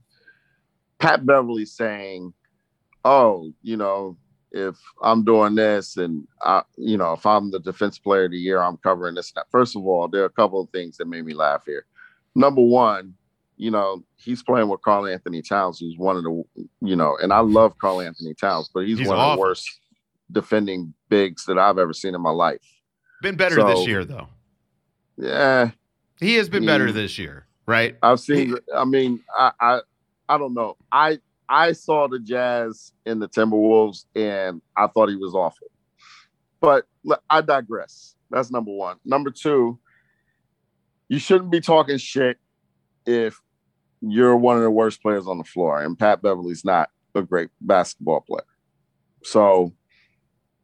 Pat 0.98 1.24
Beverley 1.24 1.64
saying, 1.64 2.34
Oh, 3.04 3.50
you 3.62 3.76
know, 3.76 4.18
if 4.52 4.76
I'm 5.02 5.24
doing 5.24 5.54
this 5.54 5.96
and 5.96 6.26
I, 6.42 6.62
you 6.76 6.96
know, 6.96 7.12
if 7.12 7.24
I'm 7.24 7.50
the 7.50 7.60
defense 7.60 7.98
player 7.98 8.24
of 8.24 8.32
the 8.32 8.36
year, 8.36 8.60
I'm 8.60 8.76
covering 8.76 9.14
this. 9.14 9.32
First 9.50 9.76
of 9.76 9.86
all, 9.86 10.08
there 10.08 10.22
are 10.22 10.26
a 10.26 10.30
couple 10.30 10.60
of 10.60 10.70
things 10.70 10.96
that 10.98 11.06
made 11.06 11.24
me 11.24 11.34
laugh 11.34 11.64
here. 11.64 11.86
Number 12.34 12.62
one, 12.62 13.14
you 13.60 13.70
know, 13.70 14.02
he's 14.16 14.42
playing 14.42 14.68
with 14.68 14.80
Karl-Anthony 14.80 15.42
Towns, 15.42 15.78
who's 15.80 15.98
one 15.98 16.16
of 16.16 16.24
the, 16.24 16.42
you 16.80 16.96
know, 16.96 17.18
and 17.22 17.30
I 17.30 17.40
love 17.40 17.76
Karl-Anthony 17.76 18.32
Towns, 18.32 18.70
but 18.72 18.86
he's, 18.86 18.98
he's 18.98 19.08
one 19.08 19.18
awful. 19.18 19.32
of 19.32 19.36
the 19.36 19.40
worst 19.40 19.80
defending 20.32 20.94
bigs 21.10 21.44
that 21.44 21.58
I've 21.58 21.76
ever 21.76 21.92
seen 21.92 22.14
in 22.14 22.22
my 22.22 22.30
life. 22.30 22.64
Been 23.20 23.36
better 23.36 23.56
so, 23.56 23.66
this 23.66 23.86
year, 23.86 24.06
though. 24.06 24.28
Yeah, 25.18 25.72
he 26.18 26.36
has 26.36 26.48
been 26.48 26.64
better 26.64 26.90
this 26.90 27.18
year, 27.18 27.46
right? 27.66 27.96
I've 28.02 28.20
seen. 28.20 28.56
I 28.74 28.86
mean, 28.86 29.20
I, 29.36 29.52
I, 29.60 29.80
I 30.30 30.38
don't 30.38 30.54
know. 30.54 30.78
I, 30.90 31.18
I 31.46 31.72
saw 31.72 32.08
the 32.08 32.18
Jazz 32.18 32.92
in 33.04 33.18
the 33.18 33.28
Timberwolves, 33.28 34.06
and 34.16 34.62
I 34.74 34.86
thought 34.86 35.10
he 35.10 35.16
was 35.16 35.34
awful. 35.34 35.66
But 36.62 36.86
I 37.28 37.42
digress. 37.42 38.14
That's 38.30 38.50
number 38.50 38.72
one. 38.72 38.96
Number 39.04 39.30
two, 39.30 39.78
you 41.08 41.18
shouldn't 41.18 41.50
be 41.50 41.60
talking 41.60 41.98
shit 41.98 42.38
if 43.04 43.38
you're 44.00 44.36
one 44.36 44.56
of 44.56 44.62
the 44.62 44.70
worst 44.70 45.02
players 45.02 45.26
on 45.26 45.38
the 45.38 45.44
floor, 45.44 45.82
and 45.82 45.98
Pat 45.98 46.22
Beverley's 46.22 46.64
not 46.64 46.90
a 47.14 47.22
great 47.22 47.50
basketball 47.60 48.20
player. 48.20 48.44
So, 49.22 49.72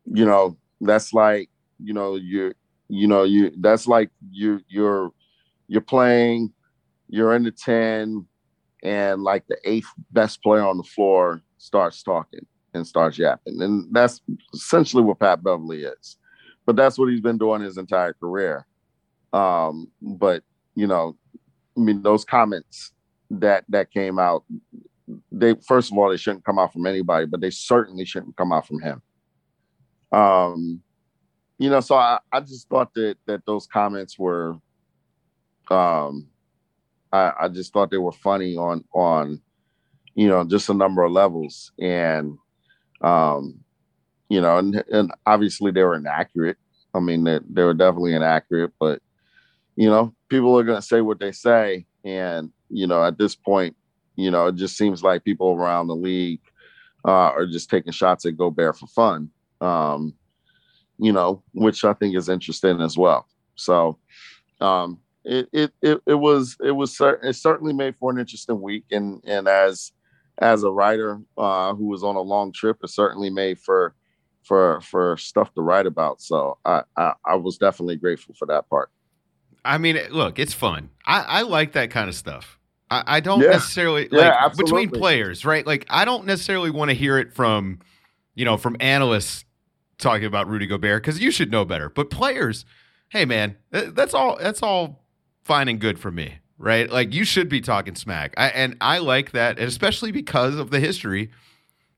you 0.06 0.24
know, 0.24 0.56
that's 0.80 1.12
like, 1.12 1.50
you 1.78 1.92
know, 1.92 2.16
you're, 2.16 2.54
you 2.88 3.06
know, 3.06 3.24
you 3.24 3.52
that's 3.58 3.86
like 3.86 4.10
you're 4.30 4.60
you're 4.68 5.10
you're 5.68 5.80
playing, 5.80 6.52
you're 7.08 7.34
in 7.34 7.42
the 7.42 7.50
10, 7.50 8.26
and 8.82 9.22
like 9.22 9.46
the 9.48 9.58
eighth 9.64 9.88
best 10.12 10.42
player 10.42 10.64
on 10.64 10.76
the 10.76 10.84
floor 10.84 11.42
starts 11.58 12.02
talking 12.02 12.46
and 12.72 12.86
starts 12.86 13.18
yapping. 13.18 13.60
And 13.60 13.92
that's 13.92 14.20
essentially 14.54 15.02
what 15.02 15.18
Pat 15.18 15.42
Beverley 15.42 15.82
is. 15.82 16.16
But 16.64 16.76
that's 16.76 16.98
what 16.98 17.10
he's 17.10 17.20
been 17.20 17.38
doing 17.38 17.62
his 17.62 17.78
entire 17.78 18.12
career. 18.12 18.66
Um, 19.32 19.90
but 20.00 20.42
you 20.74 20.86
know, 20.86 21.16
I 21.76 21.80
mean, 21.80 22.02
those 22.02 22.24
comments 22.24 22.92
that 23.30 23.64
that 23.68 23.90
came 23.90 24.18
out, 24.18 24.44
they 25.32 25.54
first 25.66 25.92
of 25.92 25.98
all 25.98 26.10
they 26.10 26.16
shouldn't 26.16 26.44
come 26.44 26.58
out 26.58 26.72
from 26.72 26.86
anybody, 26.86 27.26
but 27.26 27.40
they 27.40 27.50
certainly 27.50 28.04
shouldn't 28.04 28.36
come 28.36 28.52
out 28.52 28.66
from 28.66 28.80
him. 28.80 29.02
Um, 30.12 30.82
you 31.58 31.70
know, 31.70 31.80
so 31.80 31.94
I, 31.94 32.18
I 32.32 32.40
just 32.40 32.68
thought 32.68 32.92
that 32.94 33.16
that 33.26 33.46
those 33.46 33.66
comments 33.66 34.18
were, 34.18 34.56
um, 35.70 36.28
I, 37.12 37.32
I 37.40 37.48
just 37.48 37.72
thought 37.72 37.90
they 37.90 37.98
were 37.98 38.12
funny 38.12 38.56
on 38.56 38.84
on, 38.92 39.40
you 40.14 40.28
know, 40.28 40.44
just 40.44 40.68
a 40.68 40.74
number 40.74 41.02
of 41.02 41.12
levels, 41.12 41.72
and, 41.78 42.36
um, 43.00 43.60
you 44.28 44.40
know, 44.40 44.58
and 44.58 44.84
and 44.92 45.12
obviously 45.24 45.70
they 45.70 45.82
were 45.82 45.96
inaccurate. 45.96 46.58
I 46.94 47.00
mean, 47.00 47.24
they 47.24 47.40
they 47.48 47.62
were 47.62 47.74
definitely 47.74 48.14
inaccurate, 48.14 48.72
but 48.78 49.00
you 49.76 49.88
know, 49.88 50.14
people 50.28 50.58
are 50.58 50.64
going 50.64 50.80
to 50.80 50.86
say 50.86 51.02
what 51.02 51.20
they 51.20 51.32
say. 51.32 51.86
And, 52.06 52.52
you 52.70 52.86
know, 52.86 53.04
at 53.04 53.18
this 53.18 53.34
point, 53.34 53.76
you 54.14 54.30
know, 54.30 54.46
it 54.46 54.54
just 54.54 54.78
seems 54.78 55.02
like 55.02 55.24
people 55.24 55.50
around 55.50 55.88
the 55.88 55.96
league 55.96 56.40
uh, 57.04 57.34
are 57.34 57.46
just 57.46 57.68
taking 57.68 57.92
shots 57.92 58.24
at 58.24 58.36
Gobert 58.36 58.78
for 58.78 58.86
fun, 58.86 59.28
um, 59.60 60.14
you 60.98 61.12
know, 61.12 61.42
which 61.52 61.84
I 61.84 61.92
think 61.94 62.16
is 62.16 62.28
interesting 62.28 62.80
as 62.80 62.96
well. 62.96 63.26
So, 63.56 63.98
um, 64.60 65.00
it, 65.24 65.48
it, 65.52 65.72
it, 65.82 66.00
it 66.06 66.14
was, 66.14 66.56
it 66.62 66.70
was, 66.70 66.96
cer- 66.96 67.20
it 67.24 67.34
certainly 67.34 67.72
made 67.72 67.96
for 67.96 68.12
an 68.12 68.18
interesting 68.18 68.62
week. 68.62 68.84
And, 68.92 69.20
and 69.26 69.48
as, 69.48 69.90
as 70.38 70.62
a 70.62 70.70
writer 70.70 71.20
uh, 71.36 71.74
who 71.74 71.86
was 71.86 72.04
on 72.04 72.14
a 72.14 72.20
long 72.20 72.52
trip, 72.52 72.78
it 72.84 72.90
certainly 72.90 73.30
made 73.30 73.58
for, 73.58 73.96
for, 74.44 74.80
for 74.82 75.16
stuff 75.16 75.52
to 75.54 75.60
write 75.60 75.86
about. 75.86 76.22
So 76.22 76.58
I, 76.64 76.82
I, 76.96 77.14
I 77.24 77.34
was 77.34 77.58
definitely 77.58 77.96
grateful 77.96 78.36
for 78.38 78.46
that 78.46 78.70
part. 78.70 78.90
I 79.66 79.78
mean, 79.78 79.98
look, 80.10 80.38
it's 80.38 80.54
fun. 80.54 80.90
I, 81.04 81.20
I 81.22 81.42
like 81.42 81.72
that 81.72 81.90
kind 81.90 82.08
of 82.08 82.14
stuff. 82.14 82.58
I, 82.90 83.02
I 83.06 83.20
don't 83.20 83.40
yeah. 83.40 83.50
necessarily 83.50 84.08
like 84.08 84.32
yeah, 84.32 84.48
between 84.56 84.90
players, 84.90 85.44
right? 85.44 85.66
Like 85.66 85.86
I 85.90 86.04
don't 86.04 86.24
necessarily 86.24 86.70
want 86.70 86.90
to 86.90 86.94
hear 86.94 87.18
it 87.18 87.32
from, 87.32 87.80
you 88.34 88.44
know, 88.44 88.56
from 88.56 88.76
analysts 88.80 89.44
talking 89.98 90.26
about 90.26 90.48
Rudy 90.48 90.66
Gobert 90.66 91.02
because 91.02 91.20
you 91.20 91.30
should 91.30 91.50
know 91.50 91.64
better. 91.64 91.88
But 91.88 92.10
players, 92.10 92.64
hey 93.08 93.24
man, 93.24 93.56
that's 93.70 94.14
all. 94.14 94.36
That's 94.40 94.62
all 94.62 95.04
fine 95.42 95.68
and 95.68 95.80
good 95.80 95.98
for 95.98 96.10
me, 96.10 96.36
right? 96.58 96.88
Like 96.88 97.12
you 97.12 97.24
should 97.24 97.48
be 97.48 97.60
talking 97.60 97.96
smack, 97.96 98.34
I, 98.36 98.48
and 98.48 98.76
I 98.80 98.98
like 98.98 99.32
that, 99.32 99.58
especially 99.58 100.12
because 100.12 100.54
of 100.54 100.70
the 100.70 100.78
history 100.78 101.30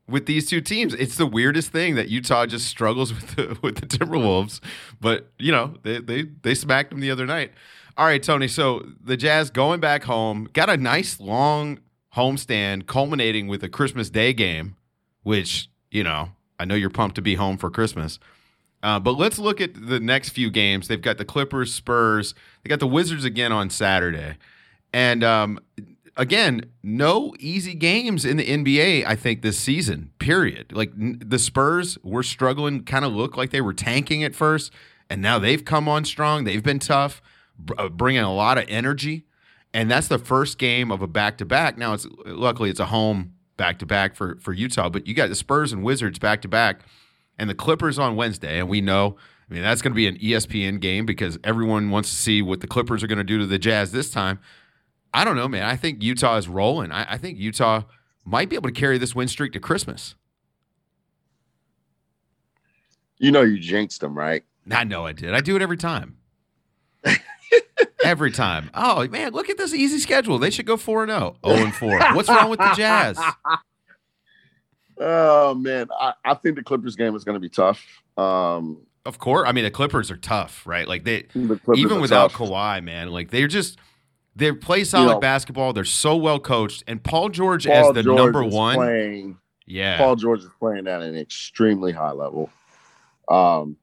with 0.08 0.26
these 0.26 0.46
two 0.46 0.60
teams. 0.60 0.94
It's 0.94 1.16
the 1.16 1.26
weirdest 1.26 1.70
thing 1.70 1.94
that 1.96 2.08
Utah 2.08 2.46
just 2.46 2.66
struggles 2.66 3.12
with 3.14 3.36
the, 3.36 3.58
with 3.62 3.76
the 3.76 3.86
Timberwolves, 3.86 4.60
but 5.00 5.30
you 5.38 5.52
know 5.52 5.74
they 5.82 6.00
they 6.00 6.22
they 6.42 6.54
smacked 6.54 6.90
them 6.90 7.00
the 7.00 7.10
other 7.10 7.26
night. 7.26 7.52
All 7.96 8.06
right, 8.06 8.22
Tony. 8.22 8.48
So 8.48 8.86
the 9.02 9.16
Jazz 9.16 9.50
going 9.50 9.80
back 9.80 10.04
home 10.04 10.48
got 10.52 10.70
a 10.70 10.76
nice 10.76 11.20
long 11.20 11.80
homestand, 12.16 12.86
culminating 12.86 13.48
with 13.48 13.62
a 13.62 13.68
Christmas 13.68 14.08
Day 14.10 14.32
game, 14.32 14.76
which 15.22 15.68
you 15.90 16.02
know 16.02 16.30
I 16.58 16.64
know 16.64 16.74
you're 16.74 16.90
pumped 16.90 17.16
to 17.16 17.22
be 17.22 17.34
home 17.34 17.58
for 17.58 17.70
Christmas. 17.70 18.18
Uh, 18.80 19.00
but 19.00 19.12
let's 19.12 19.40
look 19.40 19.60
at 19.60 19.74
the 19.74 19.98
next 19.98 20.28
few 20.28 20.50
games. 20.50 20.86
They've 20.86 21.02
got 21.02 21.18
the 21.18 21.24
Clippers, 21.24 21.74
Spurs. 21.74 22.32
They 22.62 22.68
got 22.68 22.78
the 22.78 22.86
Wizards 22.86 23.24
again 23.24 23.50
on 23.50 23.70
Saturday, 23.70 24.36
and 24.92 25.24
um, 25.24 25.58
again, 26.18 26.66
no 26.82 27.34
easy 27.38 27.74
games 27.74 28.24
in 28.24 28.36
the 28.36 28.44
NBA, 28.44 29.06
I 29.06 29.14
think, 29.14 29.40
this 29.40 29.58
season, 29.58 30.10
period. 30.18 30.72
Like 30.72 30.90
the 30.94 31.38
Spurs 31.38 31.96
were 32.02 32.24
struggling, 32.24 32.84
kind 32.84 33.04
of 33.04 33.12
looked 33.12 33.38
like 33.38 33.50
they 33.50 33.60
were 33.60 33.72
tanking 33.72 34.24
at 34.24 34.34
first, 34.34 34.72
and 35.08 35.22
now 35.22 35.38
they've 35.38 35.64
come 35.64 35.88
on 35.88 36.04
strong. 36.04 36.44
They've 36.44 36.62
been 36.62 36.80
tough, 36.80 37.22
uh, 37.78 37.88
bringing 37.88 38.22
a 38.22 38.34
lot 38.34 38.58
of 38.58 38.64
energy. 38.68 39.24
And 39.72 39.90
that's 39.90 40.08
the 40.08 40.18
first 40.18 40.58
game 40.58 40.90
of 40.90 41.02
a 41.02 41.06
back 41.06 41.38
to 41.38 41.44
back. 41.44 41.78
Now, 41.78 41.94
it's 41.94 42.06
luckily 42.26 42.70
it's 42.70 42.80
a 42.80 42.86
home 42.86 43.34
back 43.56 43.78
to 43.78 43.86
back 43.86 44.16
for 44.16 44.36
for 44.40 44.52
Utah, 44.52 44.88
but 44.88 45.06
you 45.06 45.14
got 45.14 45.28
the 45.28 45.34
Spurs 45.34 45.72
and 45.72 45.82
Wizards 45.84 46.18
back 46.18 46.42
to 46.42 46.48
back, 46.48 46.80
and 47.38 47.48
the 47.48 47.54
Clippers 47.54 47.98
on 47.98 48.16
Wednesday. 48.16 48.58
And 48.58 48.68
we 48.68 48.80
know, 48.80 49.16
I 49.48 49.54
mean, 49.54 49.62
that's 49.62 49.82
going 49.82 49.92
to 49.92 49.96
be 49.96 50.06
an 50.06 50.16
ESPN 50.18 50.80
game 50.80 51.06
because 51.06 51.38
everyone 51.44 51.90
wants 51.90 52.10
to 52.10 52.16
see 52.16 52.42
what 52.42 52.60
the 52.60 52.66
Clippers 52.66 53.04
are 53.04 53.06
going 53.06 53.18
to 53.18 53.24
do 53.24 53.38
to 53.38 53.46
the 53.46 53.58
Jazz 53.58 53.92
this 53.92 54.10
time. 54.10 54.40
I 55.12 55.24
don't 55.24 55.36
know, 55.36 55.48
man. 55.48 55.64
I 55.64 55.76
think 55.76 56.02
Utah 56.02 56.36
is 56.36 56.48
rolling. 56.48 56.92
I, 56.92 57.14
I 57.14 57.18
think 57.18 57.38
Utah 57.38 57.82
might 58.24 58.48
be 58.48 58.56
able 58.56 58.68
to 58.68 58.74
carry 58.74 58.98
this 58.98 59.14
win 59.14 59.28
streak 59.28 59.52
to 59.54 59.60
Christmas. 59.60 60.14
You 63.18 63.32
know, 63.32 63.42
you 63.42 63.58
jinxed 63.58 64.00
them, 64.00 64.16
right? 64.16 64.44
I 64.70 64.84
know 64.84 65.06
I 65.06 65.12
did. 65.12 65.34
I 65.34 65.40
do 65.40 65.56
it 65.56 65.62
every 65.62 65.76
time. 65.76 66.18
every 68.04 68.30
time. 68.30 68.70
Oh 68.74 69.08
man, 69.08 69.32
look 69.32 69.48
at 69.48 69.58
this 69.58 69.74
easy 69.74 69.98
schedule. 69.98 70.38
They 70.38 70.50
should 70.50 70.66
go 70.66 70.76
four 70.76 71.02
and 71.02 71.10
zero. 71.10 71.36
Oh. 71.42 71.54
Zero 71.54 71.64
and 71.64 71.74
four. 71.74 71.98
What's 72.14 72.28
wrong 72.28 72.50
with 72.50 72.58
the 72.58 72.72
Jazz? 72.76 73.18
Oh 75.00 75.54
man, 75.54 75.86
I, 75.98 76.14
I 76.24 76.34
think 76.34 76.56
the 76.56 76.62
Clippers 76.62 76.96
game 76.96 77.14
is 77.14 77.22
going 77.22 77.34
to 77.34 77.40
be 77.40 77.48
tough. 77.48 77.84
Um, 78.16 78.84
of 79.06 79.18
course, 79.18 79.48
I 79.48 79.52
mean 79.52 79.62
the 79.62 79.70
Clippers 79.70 80.10
are 80.10 80.16
tough, 80.16 80.66
right? 80.66 80.88
Like 80.88 81.04
they, 81.04 81.22
the 81.34 81.60
even 81.76 82.00
without 82.00 82.32
tough. 82.32 82.48
Kawhi, 82.48 82.82
man, 82.82 83.10
like 83.10 83.30
they're 83.30 83.46
just 83.46 83.78
they 84.38 84.52
play 84.52 84.84
solid 84.84 85.04
you 85.04 85.10
know, 85.14 85.20
basketball. 85.20 85.72
They're 85.72 85.84
so 85.84 86.16
well 86.16 86.38
coached, 86.38 86.84
and 86.86 87.02
Paul 87.02 87.28
George 87.28 87.66
Paul 87.66 87.90
as 87.90 87.94
the 87.94 88.02
George 88.02 88.16
number 88.16 88.44
one. 88.44 88.76
Playing, 88.76 89.38
yeah, 89.66 89.98
Paul 89.98 90.16
George 90.16 90.40
is 90.40 90.50
playing 90.58 90.86
at 90.86 91.02
an 91.02 91.16
extremely 91.16 91.92
high 91.92 92.12
level. 92.12 92.48
Um, 93.28 93.76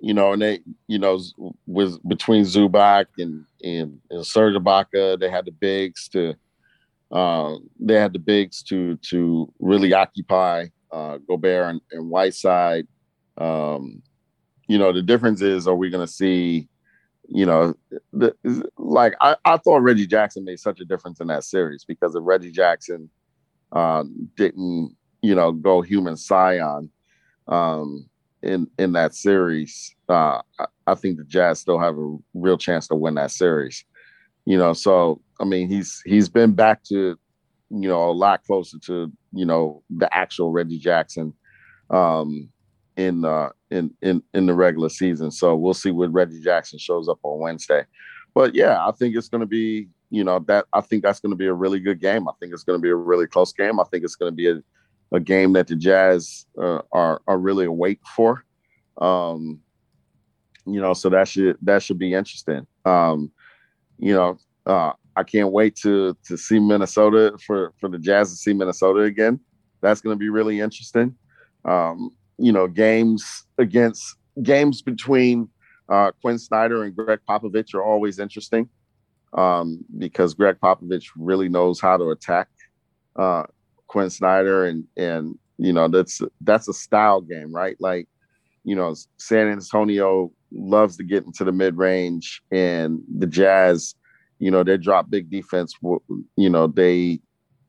you 0.00 0.14
know, 0.14 0.32
and 0.32 0.40
they, 0.40 0.60
you 0.86 0.98
know, 0.98 1.20
with 1.66 1.98
between 2.06 2.44
Zubac 2.44 3.06
and 3.18 3.44
and, 3.62 4.00
and 4.10 4.24
Serge 4.24 4.54
Ibaka, 4.54 5.18
they 5.18 5.28
had 5.28 5.44
the 5.44 5.52
bigs 5.52 6.08
to, 6.08 6.34
uh, 7.10 7.56
they 7.80 7.94
had 7.94 8.12
the 8.12 8.18
bigs 8.18 8.62
to 8.64 8.96
to 9.08 9.52
really 9.58 9.92
occupy 9.92 10.66
uh, 10.92 11.18
Gobert 11.26 11.70
and, 11.70 11.80
and 11.90 12.08
Whiteside. 12.08 12.86
Um, 13.38 14.02
you 14.68 14.78
know, 14.78 14.92
the 14.92 15.02
difference 15.02 15.42
is, 15.42 15.66
are 15.66 15.74
we 15.74 15.90
going 15.90 16.06
to 16.06 16.12
see 16.12 16.68
you 17.28 17.46
know, 17.46 17.74
the, 18.12 18.34
like 18.76 19.14
I, 19.20 19.36
I 19.44 19.56
thought 19.58 19.82
Reggie 19.82 20.06
Jackson 20.06 20.44
made 20.44 20.60
such 20.60 20.80
a 20.80 20.84
difference 20.84 21.20
in 21.20 21.28
that 21.28 21.44
series 21.44 21.84
because 21.84 22.14
if 22.14 22.22
Reggie 22.24 22.50
Jackson 22.50 23.08
uh, 23.72 24.04
didn't, 24.36 24.96
you 25.22 25.34
know, 25.34 25.52
go 25.52 25.80
human 25.80 26.16
scion 26.16 26.90
um, 27.48 28.08
in 28.42 28.68
in 28.78 28.92
that 28.92 29.14
series, 29.14 29.94
uh, 30.08 30.40
I, 30.58 30.66
I 30.86 30.94
think 30.94 31.18
the 31.18 31.24
Jazz 31.24 31.60
still 31.60 31.78
have 31.78 31.96
a 31.96 32.16
real 32.34 32.58
chance 32.58 32.88
to 32.88 32.94
win 32.94 33.14
that 33.14 33.30
series. 33.30 33.84
You 34.44 34.58
know, 34.58 34.72
so 34.74 35.20
I 35.40 35.44
mean, 35.44 35.68
he's 35.68 36.02
he's 36.04 36.28
been 36.28 36.52
back 36.52 36.84
to, 36.84 37.18
you 37.70 37.88
know, 37.88 38.10
a 38.10 38.12
lot 38.12 38.44
closer 38.44 38.78
to 38.86 39.10
you 39.32 39.44
know 39.46 39.82
the 39.90 40.12
actual 40.14 40.52
Reggie 40.52 40.78
Jackson 40.78 41.32
um, 41.90 42.50
in 42.96 43.24
uh, 43.24 43.50
in 43.70 43.92
in 44.02 44.22
in 44.34 44.46
the 44.46 44.54
regular 44.54 44.88
season. 44.88 45.30
So 45.30 45.56
we'll 45.56 45.74
see 45.74 45.90
when 45.90 46.12
Reggie 46.12 46.40
Jackson 46.40 46.78
shows 46.78 47.08
up 47.08 47.18
on 47.22 47.40
Wednesday. 47.40 47.84
But 48.34 48.54
yeah, 48.54 48.86
I 48.86 48.92
think 48.92 49.16
it's 49.16 49.28
going 49.28 49.40
to 49.40 49.46
be 49.46 49.88
you 50.10 50.24
know 50.24 50.38
that 50.40 50.66
I 50.72 50.80
think 50.80 51.02
that's 51.02 51.20
going 51.20 51.32
to 51.32 51.36
be 51.36 51.46
a 51.46 51.54
really 51.54 51.80
good 51.80 52.00
game. 52.00 52.28
I 52.28 52.32
think 52.40 52.52
it's 52.52 52.64
going 52.64 52.78
to 52.78 52.82
be 52.82 52.90
a 52.90 52.96
really 52.96 53.26
close 53.26 53.52
game. 53.52 53.80
I 53.80 53.84
think 53.84 54.04
it's 54.04 54.16
going 54.16 54.32
to 54.32 54.36
be 54.36 54.50
a 54.50 54.62
a 55.12 55.20
game 55.20 55.52
that 55.52 55.68
the 55.68 55.76
Jazz 55.76 56.46
uh, 56.60 56.80
are 56.92 57.20
are 57.26 57.38
really 57.38 57.66
awake 57.66 58.00
for. 58.16 58.44
Um, 58.98 59.60
you 60.66 60.80
know, 60.80 60.94
so 60.94 61.08
that 61.10 61.28
should 61.28 61.56
that 61.62 61.82
should 61.82 61.98
be 61.98 62.14
interesting. 62.14 62.66
Um, 62.84 63.30
you 63.98 64.14
know, 64.14 64.38
uh, 64.66 64.92
I 65.16 65.22
can't 65.22 65.52
wait 65.52 65.76
to 65.76 66.16
to 66.26 66.36
see 66.36 66.58
Minnesota 66.58 67.36
for 67.46 67.72
for 67.78 67.88
the 67.88 67.98
Jazz 67.98 68.30
to 68.30 68.36
see 68.36 68.52
Minnesota 68.52 69.00
again. 69.00 69.40
That's 69.80 70.00
going 70.00 70.14
to 70.14 70.18
be 70.18 70.30
really 70.30 70.60
interesting. 70.60 71.14
Um, 71.64 72.10
you 72.38 72.52
know, 72.52 72.66
games 72.66 73.46
against 73.58 74.16
games 74.42 74.82
between 74.82 75.48
uh, 75.88 76.12
Quin 76.20 76.38
Snyder 76.38 76.84
and 76.84 76.94
Gregg 76.94 77.20
Popovich 77.28 77.74
are 77.74 77.82
always 77.82 78.18
interesting 78.18 78.68
um, 79.32 79.84
because 79.98 80.34
Gregg 80.34 80.56
Popovich 80.62 81.06
really 81.16 81.48
knows 81.48 81.80
how 81.80 81.96
to 81.96 82.10
attack 82.10 82.48
uh, 83.16 83.44
Quin 83.86 84.10
Snyder, 84.10 84.66
and 84.66 84.84
and 84.96 85.38
you 85.58 85.72
know 85.72 85.88
that's 85.88 86.20
that's 86.40 86.68
a 86.68 86.74
style 86.74 87.20
game, 87.20 87.52
right? 87.52 87.76
Like 87.80 88.08
you 88.64 88.74
know, 88.74 88.94
San 89.18 89.48
Antonio 89.48 90.32
loves 90.50 90.96
to 90.96 91.04
get 91.04 91.24
into 91.24 91.44
the 91.44 91.52
mid 91.52 91.76
range, 91.76 92.42
and 92.50 93.00
the 93.18 93.26
Jazz, 93.26 93.94
you 94.38 94.50
know, 94.50 94.64
they 94.64 94.78
drop 94.78 95.10
big 95.10 95.30
defense. 95.30 95.74
You 96.36 96.50
know, 96.50 96.66
they, 96.66 97.20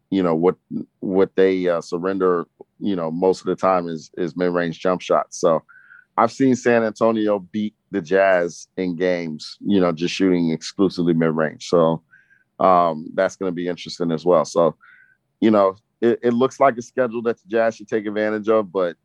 you 0.09 0.23
know, 0.23 0.35
what 0.35 0.55
what 0.99 1.35
they 1.35 1.67
uh, 1.67 1.81
surrender, 1.81 2.45
you 2.79 2.95
know, 2.95 3.11
most 3.11 3.41
of 3.41 3.47
the 3.47 3.55
time 3.55 3.87
is 3.87 4.11
is 4.17 4.35
mid 4.35 4.53
range 4.53 4.79
jump 4.79 5.01
shots. 5.01 5.39
So, 5.39 5.63
I've 6.17 6.31
seen 6.31 6.55
San 6.55 6.83
Antonio 6.83 7.39
beat 7.39 7.75
the 7.91 8.01
Jazz 8.01 8.67
in 8.77 8.95
games, 8.95 9.57
you 9.61 9.79
know, 9.79 9.91
just 9.91 10.13
shooting 10.13 10.51
exclusively 10.51 11.13
mid 11.13 11.35
range. 11.35 11.67
So, 11.67 12.01
um, 12.59 13.09
that's 13.13 13.35
going 13.35 13.51
to 13.51 13.55
be 13.55 13.67
interesting 13.67 14.11
as 14.11 14.25
well. 14.25 14.45
So, 14.45 14.75
you 15.41 15.51
know, 15.51 15.75
it, 16.01 16.19
it, 16.23 16.33
looks 16.33 16.59
like 16.59 16.77
a 16.77 16.81
schedule 16.81 17.21
that 17.23 17.37
the 17.41 17.49
Jazz 17.49 17.75
should 17.75 17.87
take 17.87 18.05
advantage 18.05 18.47
of, 18.47 18.71
but 18.71 18.95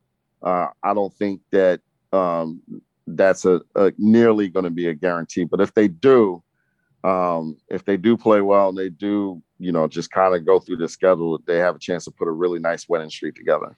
uh, 0.42 0.68
I 0.82 0.94
don't 0.94 1.12
think 1.14 1.40
that 1.50 1.80
um, 2.12 2.62
that's 3.06 3.44
a, 3.44 3.60
a 3.74 3.92
nearly 3.98 4.48
going 4.48 4.64
to 4.64 4.70
be 4.70 4.88
a 4.88 4.94
guarantee. 4.94 5.44
But 5.44 5.60
if 5.60 5.74
they 5.74 5.88
do, 5.88 6.42
um, 7.04 7.56
if 7.68 7.84
they 7.84 7.96
do 7.96 8.16
play 8.16 8.40
well 8.40 8.68
and 8.68 8.78
they 8.78 8.88
do, 8.90 9.42
you 9.60 9.72
know, 9.72 9.86
just 9.86 10.10
kind 10.10 10.34
of 10.34 10.44
go 10.44 10.58
through 10.58 10.78
the 10.78 10.88
schedule, 10.88 11.38
they 11.46 11.58
have 11.58 11.76
a 11.76 11.78
chance 11.78 12.04
to 12.06 12.10
put 12.10 12.26
a 12.26 12.32
really 12.32 12.58
nice 12.58 12.88
winning 12.88 13.10
streak 13.10 13.34
together. 13.34 13.76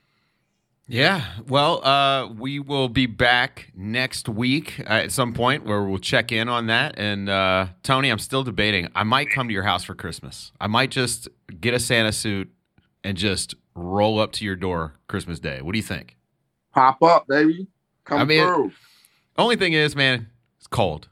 Yeah, 0.89 1.25
well, 1.49 1.85
uh, 1.85 2.29
we 2.29 2.59
will 2.59 2.89
be 2.89 3.07
back 3.07 3.71
next 3.75 4.29
week 4.29 4.81
at 4.87 5.13
some 5.13 5.33
point 5.33 5.65
where 5.65 5.83
we'll 5.85 5.99
check 5.99 6.33
in 6.33 6.49
on 6.49 6.67
that. 6.67 6.99
And 6.99 7.29
uh, 7.29 7.69
Tony, 7.83 8.11
I'm 8.11 8.19
still 8.19 8.43
debating. 8.43 8.89
I 8.95 9.05
might 9.05 9.31
come 9.31 9.49
to 9.49 9.55
your 9.55 9.63
house 9.63 9.85
for 9.85 9.95
Christmas. 9.95 10.53
I 10.61 10.67
might 10.67 10.91
just 10.91 11.29
get 11.61 11.73
a 11.73 11.79
Santa 11.79 12.13
suit 12.13 12.53
and 13.05 13.17
just 13.17 13.55
roll 13.75 14.19
up 14.19 14.33
to 14.33 14.45
your 14.45 14.57
door 14.57 14.95
Christmas 15.09 15.39
Day. 15.39 15.63
What 15.63 15.73
do 15.73 15.79
you 15.79 15.85
think? 15.85 16.17
Pop 16.75 17.03
up, 17.03 17.27
baby. 17.27 17.67
Come 18.05 18.21
I 18.21 18.25
mean, 18.25 18.47
through. 18.47 18.73
Only 19.39 19.57
thing 19.57 19.73
is, 19.73 19.95
man, 19.95 20.29
it's 20.59 20.67
cold. 20.67 21.09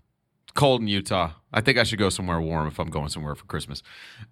Cold 0.55 0.81
in 0.81 0.89
Utah. 0.89 1.33
I 1.53 1.61
think 1.61 1.79
I 1.79 1.83
should 1.83 1.99
go 1.99 2.11
somewhere 2.11 2.41
warm 2.41 2.67
if 2.67 2.79
I'm 2.79 2.91
going 2.91 3.09
somewhere 3.09 3.35
for 3.35 3.45
Christmas. 3.47 3.83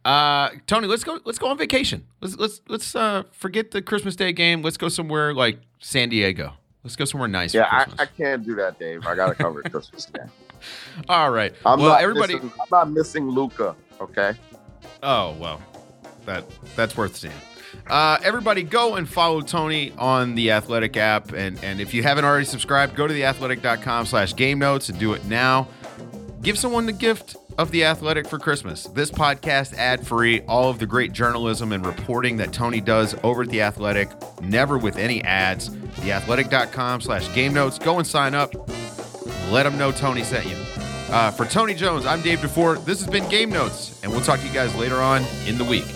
Uh, 0.04 0.50
Tony, 0.66 0.87
let's 0.87 1.04
go. 1.04 1.20
Let's 1.24 1.38
go 1.38 1.48
on 1.48 1.59
vacation. 1.59 2.07
Let's 2.20 2.37
let's 2.37 2.61
let's 2.68 2.94
uh, 2.94 3.24
forget 3.33 3.72
the 3.72 3.83
Christmas 3.83 4.16
Day 4.16 4.33
game. 4.33 4.62
Let's 4.62 4.76
go 4.76 4.88
somewhere 4.88 5.35
like 5.35 5.59
San 5.81 6.09
Diego. 6.09 6.54
Let's 6.85 6.96
go 6.96 7.04
somewhere 7.04 7.28
nice. 7.28 7.54
Yeah, 7.54 7.68
I, 7.70 7.87
I, 8.02 8.07
can't 8.07 8.44
do 8.44 8.54
that, 8.54 8.78
Dave. 8.78 9.04
I 9.04 9.14
got 9.14 9.28
to 9.28 9.35
cover 9.35 9.62
Christmas 9.62 10.07
Day. 10.07 10.20
All 11.09 11.31
right. 11.31 11.52
I'm 11.66 11.81
well, 11.81 11.90
not 11.90 12.02
everybody. 12.02 12.35
Missing, 12.35 12.52
I'm 12.61 12.68
not 12.70 12.90
missing 12.90 13.28
Luka. 13.28 13.74
Okay. 14.00 14.35
Oh 15.02 15.35
well, 15.38 15.61
that 16.24 16.44
that's 16.76 16.96
worth 16.96 17.16
seeing. 17.16 17.35
Uh, 17.87 18.18
everybody 18.22 18.62
go 18.62 18.96
and 18.96 19.09
follow 19.09 19.40
Tony 19.40 19.92
on 19.98 20.35
the 20.35 20.50
Athletic 20.50 20.96
app. 20.96 21.33
And, 21.33 21.62
and 21.64 21.81
if 21.81 21.94
you 21.94 22.02
haven't 22.02 22.24
already 22.24 22.44
subscribed, 22.44 22.94
go 22.94 23.07
to 23.07 23.14
theathletic.com 23.14 24.07
slash 24.07 24.35
game 24.35 24.59
notes 24.59 24.88
and 24.88 24.98
do 24.98 25.14
it 25.14 25.24
now. 25.24 25.68
Give 26.40 26.57
someone 26.59 26.87
the 26.87 26.92
gift 26.92 27.37
of 27.59 27.72
The 27.72 27.85
Athletic 27.85 28.29
for 28.29 28.38
Christmas. 28.38 28.85
This 28.85 29.11
podcast 29.11 29.74
ad 29.74 30.07
free, 30.07 30.40
all 30.42 30.70
of 30.70 30.79
the 30.79 30.87
great 30.87 31.12
journalism 31.12 31.72
and 31.72 31.85
reporting 31.85 32.37
that 32.37 32.53
Tony 32.53 32.81
does 32.81 33.16
over 33.24 33.42
at 33.42 33.48
The 33.48 33.62
Athletic, 33.62 34.09
never 34.40 34.79
with 34.79 34.96
any 34.96 35.22
ads. 35.24 35.68
Theathletic.com 35.68 37.01
slash 37.01 37.33
game 37.35 37.53
notes. 37.53 37.79
Go 37.79 37.98
and 37.98 38.07
sign 38.07 38.35
up. 38.35 38.55
Let 39.51 39.64
them 39.64 39.77
know 39.77 39.90
Tony 39.90 40.22
sent 40.22 40.46
you. 40.46 40.57
Uh, 41.11 41.31
for 41.33 41.44
Tony 41.46 41.74
Jones, 41.74 42.07
I'm 42.07 42.22
Dave 42.22 42.38
DeFore. 42.38 42.85
This 42.85 43.01
has 43.01 43.11
been 43.11 43.29
Game 43.31 43.48
Notes, 43.51 43.98
and 44.03 44.12
we'll 44.12 44.20
talk 44.20 44.38
to 44.40 44.46
you 44.46 44.53
guys 44.53 44.74
later 44.77 44.96
on 44.96 45.24
in 45.46 45.57
the 45.57 45.64
week. 45.64 45.87